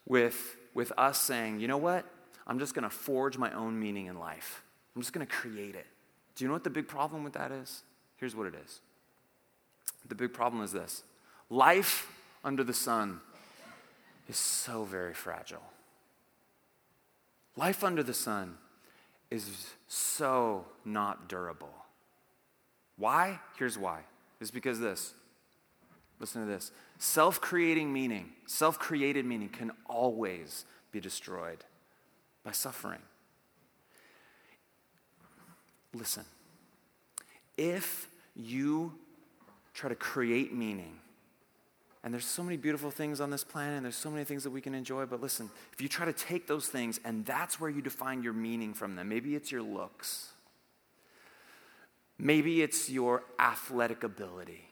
with, 0.06 0.58
with 0.74 0.92
us 0.98 1.20
saying, 1.20 1.60
you 1.60 1.68
know 1.68 1.78
what? 1.78 2.06
I'm 2.48 2.60
just 2.60 2.74
going 2.74 2.84
to 2.84 2.90
forge 2.90 3.38
my 3.38 3.52
own 3.54 3.80
meaning 3.80 4.08
in 4.08 4.18
life. 4.18 4.64
I'm 4.96 5.02
just 5.02 5.14
going 5.14 5.26
to 5.26 5.32
create 5.32 5.76
it. 5.76 5.88
Do 6.36 6.44
you 6.44 6.48
know 6.48 6.54
what 6.54 6.64
the 6.64 6.70
big 6.70 6.88
problem 6.88 7.24
with 7.24 7.34
that 7.34 7.52
is? 7.52 7.84
Here's 8.18 8.36
what 8.36 8.48
it 8.48 8.56
is. 8.64 8.80
The 10.08 10.16
big 10.16 10.34
problem 10.34 10.64
is 10.64 10.72
this 10.72 11.04
life 11.50 12.12
under 12.44 12.64
the 12.64 12.74
sun 12.74 13.20
is 14.28 14.38
so 14.38 14.84
very 14.86 15.14
fragile. 15.14 15.64
Life 17.58 17.84
under 17.84 18.02
the 18.02 18.14
sun 18.14 18.58
is 19.30 19.72
so 19.88 20.66
not 20.86 21.28
durable. 21.28 21.74
Why? 23.02 23.40
Here's 23.58 23.80
why. 23.80 24.02
It's 24.40 24.52
because 24.52 24.80
this. 24.80 25.16
Listen 26.20 26.46
to 26.46 26.48
this. 26.48 26.72
Self 27.00 27.42
creating 27.42 27.92
meaning, 27.92 28.30
self 28.46 28.78
created 28.78 29.26
meaning 29.26 29.50
can 29.50 29.72
always 29.88 30.66
be 30.92 31.00
destroyed. 31.00 31.66
by 32.44 32.52
suffering. 32.52 33.02
Listen, 35.96 36.26
if 37.58 38.08
you 38.36 38.94
try 39.74 39.90
to 39.90 39.96
create 39.96 40.54
meaning, 40.54 40.94
and 42.04 42.14
there's 42.14 42.26
so 42.26 42.44
many 42.44 42.56
beautiful 42.56 42.92
things 42.92 43.20
on 43.20 43.32
this 43.32 43.44
planet, 43.44 43.78
and 43.78 43.86
there's 43.86 43.96
so 43.96 44.12
many 44.12 44.24
things 44.26 44.44
that 44.44 44.52
we 44.52 44.62
can 44.62 44.76
enjoy, 44.76 45.08
but 45.08 45.22
listen, 45.22 45.50
if 45.74 45.82
you 45.82 45.90
try 45.90 46.06
to 46.06 46.14
take 46.14 46.46
those 46.46 46.68
things 46.68 47.00
and 47.04 47.26
that's 47.26 47.60
where 47.60 47.70
you 47.70 47.82
define 47.82 48.22
your 48.22 48.34
meaning 48.34 48.76
from 48.76 48.96
them, 48.96 49.10
maybe 49.10 49.36
it's 49.36 49.52
your 49.52 49.64
looks, 49.64 50.34
maybe 52.22 52.62
it's 52.62 52.90
your 52.90 53.24
athletic 53.40 54.04
ability, 54.04 54.70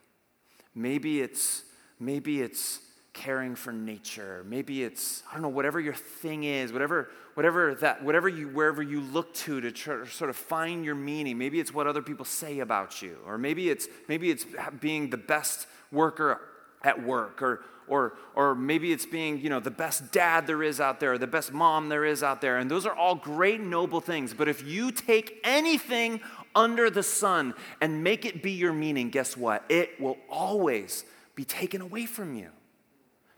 maybe 0.74 1.22
it's 1.22 1.64
maybe 2.00 2.42
it's 2.42 2.80
caring 3.12 3.56
for 3.56 3.74
nature. 3.74 4.46
Maybe 4.48 4.84
it's, 4.84 5.24
I 5.30 5.34
don't 5.34 5.42
know, 5.42 5.50
whatever 5.50 5.80
your 5.80 5.94
thing 5.94 6.46
is, 6.46 6.72
whatever, 6.72 7.10
whatever 7.34 7.76
that, 7.76 8.04
whatever 8.04 8.30
you, 8.30 8.48
wherever 8.48 8.82
you 8.82 9.02
look 9.02 9.34
to 9.34 9.60
to 9.60 9.72
try, 9.72 10.06
sort 10.08 10.30
of 10.30 10.38
find 10.38 10.86
your 10.86 10.96
meaning. 10.96 11.38
Maybe 11.38 11.60
it's 11.60 11.74
what 11.74 11.88
other 11.88 12.02
people 12.02 12.24
say 12.24 12.60
about 12.60 13.02
you, 13.02 13.18
or 13.26 13.38
maybe 13.38 13.70
it's, 13.70 13.88
maybe 14.08 14.30
it's 14.30 14.46
being 14.80 15.10
the 15.10 15.18
best 15.18 15.68
worker 15.92 16.40
at 16.84 17.04
work, 17.04 17.42
or, 17.42 17.62
or, 17.90 18.14
or 18.36 18.56
maybe 18.56 18.94
it's 18.94 19.06
being, 19.06 19.42
you 19.42 19.50
know, 19.50 19.60
the 19.60 19.72
best 19.72 20.14
dad 20.14 20.48
there 20.48 20.64
is 20.64 20.80
out 20.80 21.02
there, 21.02 21.14
or 21.14 21.18
the 21.18 21.28
best 21.28 21.52
mom 21.52 21.90
there 21.90 22.06
is 22.06 22.24
out 22.24 22.40
there. 22.40 22.58
And 22.58 22.72
those 22.72 22.86
are 22.86 22.96
all 22.96 23.16
great, 23.16 23.60
noble 23.60 24.00
things. 24.00 24.34
But 24.34 24.48
if 24.48 24.66
you 24.66 24.92
take 24.92 25.42
anything 25.44 26.22
under 26.56 26.90
the 26.90 27.04
sun 27.04 27.54
and 27.82 28.04
make 28.04 28.26
it 28.26 28.42
be 28.44 28.52
your 28.52 28.74
meaning, 28.74 29.10
guess 29.10 29.38
what? 29.38 29.64
It 29.70 30.00
will 30.00 30.18
always 30.30 31.06
be 31.36 31.46
taken 31.46 31.82
away 31.82 32.06
from 32.06 32.36
you 32.36 32.50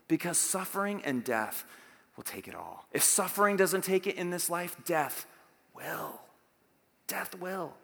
because 0.08 0.38
suffering 0.38 1.02
and 1.04 1.24
death 1.24 1.64
will 2.16 2.24
take 2.24 2.48
it 2.48 2.54
all. 2.54 2.86
If 2.92 3.02
suffering 3.02 3.56
doesn't 3.56 3.82
take 3.82 4.06
it 4.06 4.16
in 4.16 4.30
this 4.30 4.50
life, 4.50 4.76
death 4.84 5.26
will. 5.74 6.20
Death 7.06 7.34
will. 7.38 7.74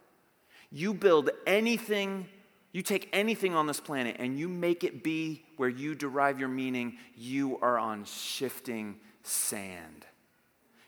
You 0.71 0.93
build 0.93 1.29
anything, 1.47 2.27
you 2.71 2.81
take 2.81 3.09
anything 3.11 3.55
on 3.55 3.65
this 3.65 3.79
planet 3.79 4.17
and 4.19 4.37
you 4.37 4.47
make 4.47 4.83
it 4.83 5.03
be 5.03 5.43
where 5.57 5.69
you 5.69 5.95
derive 5.95 6.39
your 6.39 6.49
meaning, 6.49 6.97
you 7.15 7.57
are 7.61 7.79
on 7.79 8.05
shifting 8.05 8.97
sand. 9.23 10.05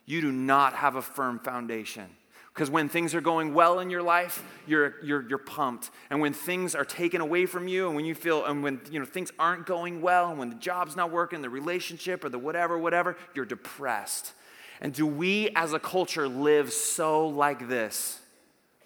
You 0.05 0.21
do 0.21 0.31
not 0.31 0.73
have 0.73 0.95
a 0.95 1.01
firm 1.01 1.39
foundation. 1.39 2.09
Because 2.53 2.69
when 2.69 2.89
things 2.89 3.15
are 3.15 3.21
going 3.21 3.53
well 3.53 3.79
in 3.79 3.89
your 3.89 4.01
life, 4.01 4.43
you're, 4.67 4.95
you're, 5.03 5.27
you're 5.27 5.37
pumped. 5.37 5.89
And 6.09 6.19
when 6.19 6.33
things 6.33 6.75
are 6.75 6.83
taken 6.83 7.21
away 7.21 7.45
from 7.45 7.67
you, 7.67 7.87
and 7.87 7.95
when 7.95 8.03
you 8.03 8.13
feel, 8.13 8.45
and 8.45 8.61
when 8.61 8.81
you 8.91 8.99
know, 8.99 9.05
things 9.05 9.31
aren't 9.39 9.65
going 9.65 10.01
well, 10.01 10.29
and 10.29 10.37
when 10.37 10.49
the 10.49 10.55
job's 10.55 10.95
not 10.97 11.11
working, 11.11 11.41
the 11.41 11.49
relationship, 11.49 12.25
or 12.25 12.29
the 12.29 12.39
whatever, 12.39 12.77
whatever, 12.77 13.15
you're 13.33 13.45
depressed. 13.45 14.33
And 14.81 14.91
do 14.91 15.07
we 15.07 15.49
as 15.55 15.71
a 15.71 15.79
culture 15.79 16.27
live 16.27 16.73
so 16.73 17.27
like 17.27 17.69
this? 17.69 18.19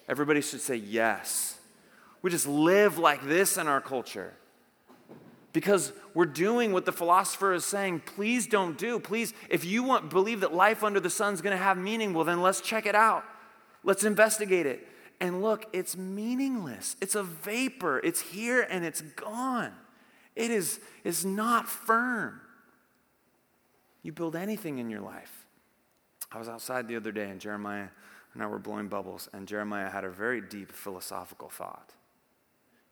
Everybody 0.08 0.42
should 0.42 0.60
say 0.60 0.76
yes. 0.76 1.58
We 2.22 2.30
just 2.30 2.46
live 2.46 2.98
like 2.98 3.24
this 3.26 3.56
in 3.56 3.66
our 3.66 3.80
culture. 3.80 4.32
Because 5.52 5.92
we're 6.14 6.26
doing 6.26 6.72
what 6.72 6.84
the 6.84 6.92
philosopher 6.92 7.54
is 7.54 7.64
saying, 7.64 8.02
please 8.04 8.46
don't 8.46 8.76
do. 8.76 9.00
Please, 9.00 9.32
if 9.48 9.64
you 9.64 9.82
want 9.82 10.10
believe 10.10 10.40
that 10.40 10.54
life 10.54 10.84
under 10.84 11.00
the 11.00 11.10
sun 11.10 11.34
is 11.34 11.40
going 11.40 11.56
to 11.56 11.62
have 11.62 11.78
meaning, 11.78 12.12
well 12.12 12.24
then 12.24 12.42
let's 12.42 12.60
check 12.60 12.86
it 12.86 12.94
out. 12.94 13.24
Let's 13.86 14.04
investigate 14.04 14.66
it. 14.66 14.86
And 15.18 15.40
look, 15.40 15.64
it's 15.72 15.96
meaningless. 15.96 16.96
It's 17.00 17.14
a 17.14 17.22
vapor. 17.22 18.00
It's 18.00 18.20
here 18.20 18.66
and 18.68 18.84
it's 18.84 19.00
gone. 19.00 19.72
It 20.34 20.50
is, 20.50 20.80
is 21.04 21.24
not 21.24 21.66
firm. 21.66 22.42
You 24.02 24.12
build 24.12 24.36
anything 24.36 24.78
in 24.78 24.90
your 24.90 25.00
life. 25.00 25.46
I 26.30 26.38
was 26.38 26.48
outside 26.48 26.88
the 26.88 26.96
other 26.96 27.12
day 27.12 27.30
and 27.30 27.40
Jeremiah 27.40 27.88
and 28.36 28.42
I 28.42 28.48
were 28.48 28.58
blowing 28.58 28.88
bubbles, 28.88 29.30
and 29.32 29.48
Jeremiah 29.48 29.88
had 29.88 30.04
a 30.04 30.10
very 30.10 30.42
deep 30.42 30.70
philosophical 30.70 31.48
thought. 31.48 31.94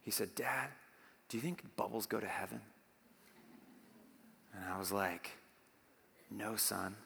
He 0.01 0.11
said, 0.11 0.35
Dad, 0.35 0.71
do 1.29 1.37
you 1.37 1.43
think 1.43 1.63
bubbles 1.77 2.07
go 2.07 2.19
to 2.19 2.27
heaven? 2.27 2.63
And 4.55 4.65
I 4.73 4.79
was 4.79 4.91
like, 4.91 5.33
No, 6.31 6.57
son. 6.57 6.97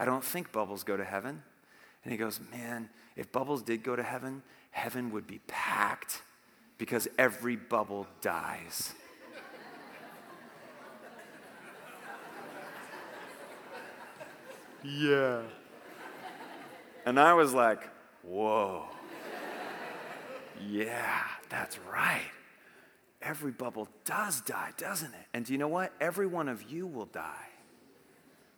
I 0.00 0.06
don't 0.06 0.24
think 0.24 0.52
bubbles 0.52 0.84
go 0.84 0.96
to 0.96 1.04
heaven. 1.04 1.42
And 2.02 2.12
he 2.12 2.16
goes, 2.16 2.40
Man, 2.50 2.88
if 3.16 3.32
bubbles 3.32 3.62
did 3.62 3.82
go 3.82 3.96
to 3.96 4.02
heaven, 4.02 4.42
heaven 4.70 5.10
would 5.12 5.26
be 5.26 5.40
packed 5.46 6.22
because 6.78 7.08
every 7.18 7.56
bubble 7.56 8.06
dies. 8.20 8.92
yeah. 14.84 15.40
And 17.06 17.18
I 17.18 17.32
was 17.34 17.54
like, 17.54 17.88
Whoa. 18.22 18.84
yeah, 20.68 21.22
that's 21.48 21.78
right. 21.90 22.30
Every 23.22 23.52
bubble 23.52 23.88
does 24.04 24.40
die, 24.40 24.72
doesn't 24.76 25.14
it? 25.14 25.26
And 25.32 25.44
do 25.44 25.52
you 25.52 25.58
know 25.58 25.68
what? 25.68 25.92
Every 26.00 26.26
one 26.26 26.48
of 26.48 26.70
you 26.70 26.86
will 26.86 27.06
die. 27.06 27.48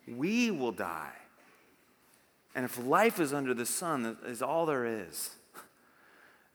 We 0.07 0.51
will 0.51 0.71
die. 0.71 1.13
And 2.55 2.65
if 2.65 2.83
life 2.83 3.19
is 3.19 3.33
under 3.33 3.53
the 3.53 3.65
sun, 3.65 4.03
that 4.03 4.17
is 4.25 4.41
all 4.41 4.65
there 4.65 4.85
is, 4.85 5.31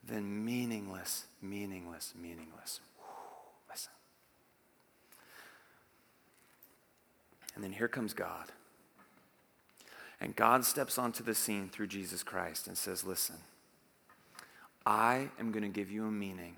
then 0.03 0.45
meaningless, 0.45 1.25
meaningless, 1.41 2.13
meaningless. 2.19 2.79
listen. 3.69 3.91
And 7.55 7.63
then 7.63 7.71
here 7.71 7.87
comes 7.87 8.13
God. 8.13 8.51
And 10.21 10.35
God 10.35 10.63
steps 10.63 10.97
onto 10.97 11.23
the 11.23 11.35
scene 11.35 11.69
through 11.69 11.87
Jesus 11.87 12.23
Christ 12.23 12.67
and 12.67 12.77
says, 12.77 13.03
Listen, 13.03 13.35
I 14.85 15.29
am 15.39 15.51
going 15.51 15.63
to 15.63 15.69
give 15.69 15.91
you 15.91 16.05
a 16.05 16.11
meaning 16.11 16.57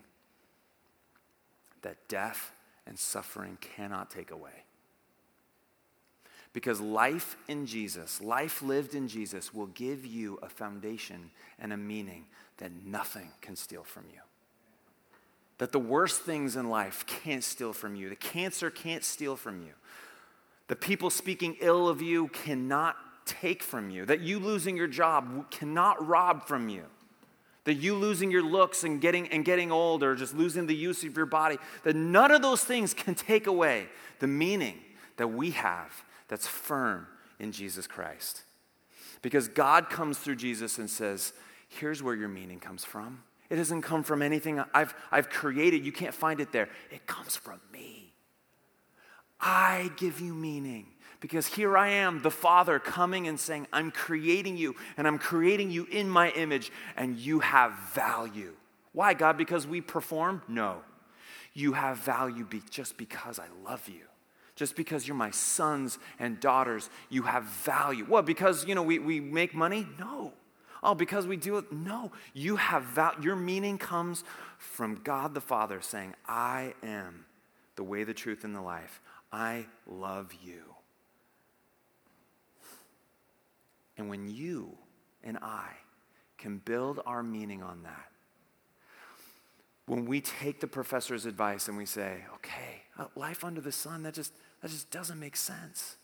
that 1.82 2.08
death 2.08 2.52
and 2.86 2.98
suffering 2.98 3.58
cannot 3.62 4.10
take 4.10 4.32
away. 4.32 4.64
Because 6.58 6.82
life 6.82 7.38
in 7.48 7.68
Jesus, 7.68 8.20
life 8.20 8.64
lived 8.64 8.96
in 8.96 9.08
Jesus, 9.08 9.54
will 9.54 9.68
give 9.68 10.08
you 10.08 10.40
a 10.42 10.50
foundation 10.50 11.30
and 11.60 11.72
a 11.72 11.78
meaning 11.78 12.26
that 12.58 12.72
nothing 12.84 13.30
can 13.42 13.56
steal 13.56 13.84
from 13.84 14.06
you. 14.12 14.22
That 15.60 15.72
the 15.72 15.78
worst 15.78 16.24
things 16.24 16.56
in 16.56 16.72
life 16.72 17.06
can't 17.06 17.44
steal 17.44 17.74
from 17.74 17.96
you. 17.96 18.10
The 18.10 18.16
cancer 18.16 18.72
can't 18.72 19.04
steal 19.04 19.36
from 19.36 19.62
you. 19.62 19.74
The 20.68 20.76
people 20.76 21.12
speaking 21.12 21.58
ill 21.62 21.88
of 21.88 22.02
you 22.02 22.30
cannot 22.30 22.96
take 23.28 23.62
from 23.62 23.92
you. 23.92 24.08
That 24.08 24.22
you 24.22 24.40
losing 24.40 24.76
your 24.76 24.88
job 24.88 25.52
cannot 25.52 26.08
rob 26.08 26.48
from 26.48 26.70
you. 26.70 26.86
That 27.66 27.76
you 27.76 27.94
losing 27.94 28.32
your 28.32 28.42
looks 28.42 28.84
and 28.84 29.00
getting, 29.00 29.28
and 29.28 29.46
getting 29.46 29.72
old 29.72 30.02
or 30.02 30.16
just 30.16 30.34
losing 30.36 30.66
the 30.66 30.76
use 30.76 31.04
of 31.04 31.16
your 31.16 31.28
body, 31.28 31.60
that 31.84 31.96
none 31.96 32.32
of 32.32 32.42
those 32.42 32.64
things 32.64 32.96
can 32.96 33.14
take 33.14 33.46
away 33.46 33.86
the 34.18 34.26
meaning 34.26 34.80
that 35.18 35.28
we 35.28 35.52
have 35.52 36.04
that's 36.28 36.48
firm 36.48 37.08
in 37.40 37.52
Jesus 37.52 37.88
Christ. 37.88 38.42
Because 39.22 39.48
God 39.48 39.90
comes 39.90 40.18
through 40.18 40.36
Jesus 40.36 40.78
and 40.78 40.90
says, 40.90 41.34
Here's 41.70 42.02
where 42.02 42.16
your 42.16 42.30
meaning 42.30 42.60
comes 42.60 42.86
from. 42.86 43.24
It 43.50 43.56
doesn't 43.56 43.82
come 43.82 44.04
from 44.04 44.22
anything 44.22 44.64
I've, 44.74 44.94
I've 45.12 45.30
created. 45.30 45.86
You 45.86 45.92
can't 45.92 46.14
find 46.14 46.40
it 46.40 46.52
there. 46.52 46.70
It 46.92 47.06
comes 47.08 47.36
from 47.36 47.60
me. 47.72 48.14
I 49.40 49.92
give 49.98 50.20
you 50.20 50.34
meaning 50.34 50.88
because 51.20 51.48
here 51.48 51.78
I 51.78 51.90
am, 51.90 52.22
the 52.22 52.32
Father, 52.32 52.80
coming 52.80 53.28
and 53.28 53.40
saying, 53.40 53.68
I'm 53.72 53.92
creating 53.92 54.58
you 54.58 54.76
and 54.98 55.08
I'm 55.08 55.18
creating 55.18 55.72
you 55.72 55.86
in 55.86 56.10
my 56.10 56.32
image 56.32 56.72
and 56.96 57.18
you 57.18 57.40
have 57.40 57.74
value. 57.94 58.54
Why, 58.94 59.14
God? 59.14 59.38
Because 59.38 59.68
we 59.68 59.82
perform? 59.82 60.42
No. 60.48 60.82
You 61.54 61.74
have 61.74 61.98
value 61.98 62.46
be- 62.46 62.64
just 62.70 62.98
because 62.98 63.40
I 63.40 63.46
love 63.64 63.88
you. 63.88 64.02
Just 64.58 64.76
because 64.76 65.08
you're 65.08 65.16
my 65.16 65.30
sons 65.30 66.00
and 66.18 66.40
daughters, 66.40 66.90
you 67.10 67.22
have 67.22 67.44
value. 67.44 68.06
What, 68.06 68.26
because, 68.26 68.66
you 68.66 68.74
know, 68.74 68.82
we, 68.82 68.98
we 68.98 69.20
make 69.20 69.54
money? 69.54 69.86
No. 70.00 70.34
Oh, 70.82 70.96
because 70.96 71.28
we 71.28 71.38
do 71.38 71.58
it? 71.60 71.72
No. 71.72 72.12
You 72.34 72.56
have 72.56 72.82
value. 72.84 73.22
Your 73.22 73.36
meaning 73.36 73.78
comes 73.78 74.24
from 74.58 74.96
God 75.04 75.36
the 75.36 75.42
Father 75.42 75.80
saying, 75.80 76.16
I 76.28 76.74
am 76.82 77.26
the 77.76 77.84
way, 77.84 78.04
the 78.04 78.16
truth, 78.16 78.44
and 78.44 78.56
the 78.56 78.62
life. 78.62 79.00
I 79.32 79.68
love 79.86 80.34
you. 80.44 80.64
And 83.96 84.10
when 84.10 84.28
you 84.28 84.76
and 85.24 85.38
I 85.38 85.70
can 86.40 86.58
build 86.58 87.00
our 87.06 87.22
meaning 87.22 87.62
on 87.62 87.84
that, 87.84 88.10
when 89.86 90.06
we 90.06 90.20
take 90.20 90.62
the 90.62 90.68
professor's 90.68 91.28
advice 91.28 91.68
and 91.68 91.78
we 91.78 91.86
say, 91.86 92.26
okay, 92.36 92.82
uh, 92.98 93.06
life 93.16 93.44
under 93.44 93.62
the 93.62 93.72
sun, 93.72 94.02
that 94.04 94.16
just, 94.16 94.34
that 94.62 94.72
just 94.72 94.92
doesn't 94.92 95.20
make 95.20 95.36
sense. 95.36 95.98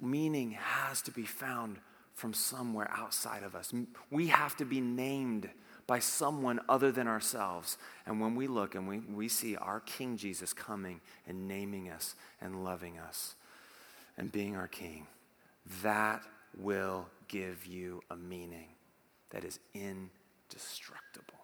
Meaning 0.00 0.52
has 0.52 1.00
to 1.02 1.10
be 1.10 1.24
found 1.24 1.78
from 2.14 2.34
somewhere 2.34 2.90
outside 2.90 3.42
of 3.42 3.54
us. 3.54 3.72
We 4.10 4.26
have 4.28 4.56
to 4.56 4.64
be 4.64 4.80
named 4.80 5.48
by 5.86 5.98
someone 5.98 6.60
other 6.68 6.92
than 6.92 7.08
ourselves. 7.08 7.78
And 8.06 8.20
when 8.20 8.36
we 8.36 8.46
look 8.46 8.74
and 8.74 8.86
we, 8.86 8.98
we 8.98 9.28
see 9.28 9.56
our 9.56 9.80
King 9.80 10.16
Jesus 10.16 10.52
coming 10.52 11.00
and 11.26 11.48
naming 11.48 11.88
us 11.88 12.14
and 12.40 12.62
loving 12.62 12.98
us 12.98 13.34
and 14.16 14.30
being 14.30 14.54
our 14.54 14.68
King, 14.68 15.06
that 15.82 16.22
will 16.56 17.06
give 17.26 17.66
you 17.66 18.02
a 18.10 18.16
meaning 18.16 18.68
that 19.30 19.44
is 19.44 19.58
indestructible. 19.74 21.39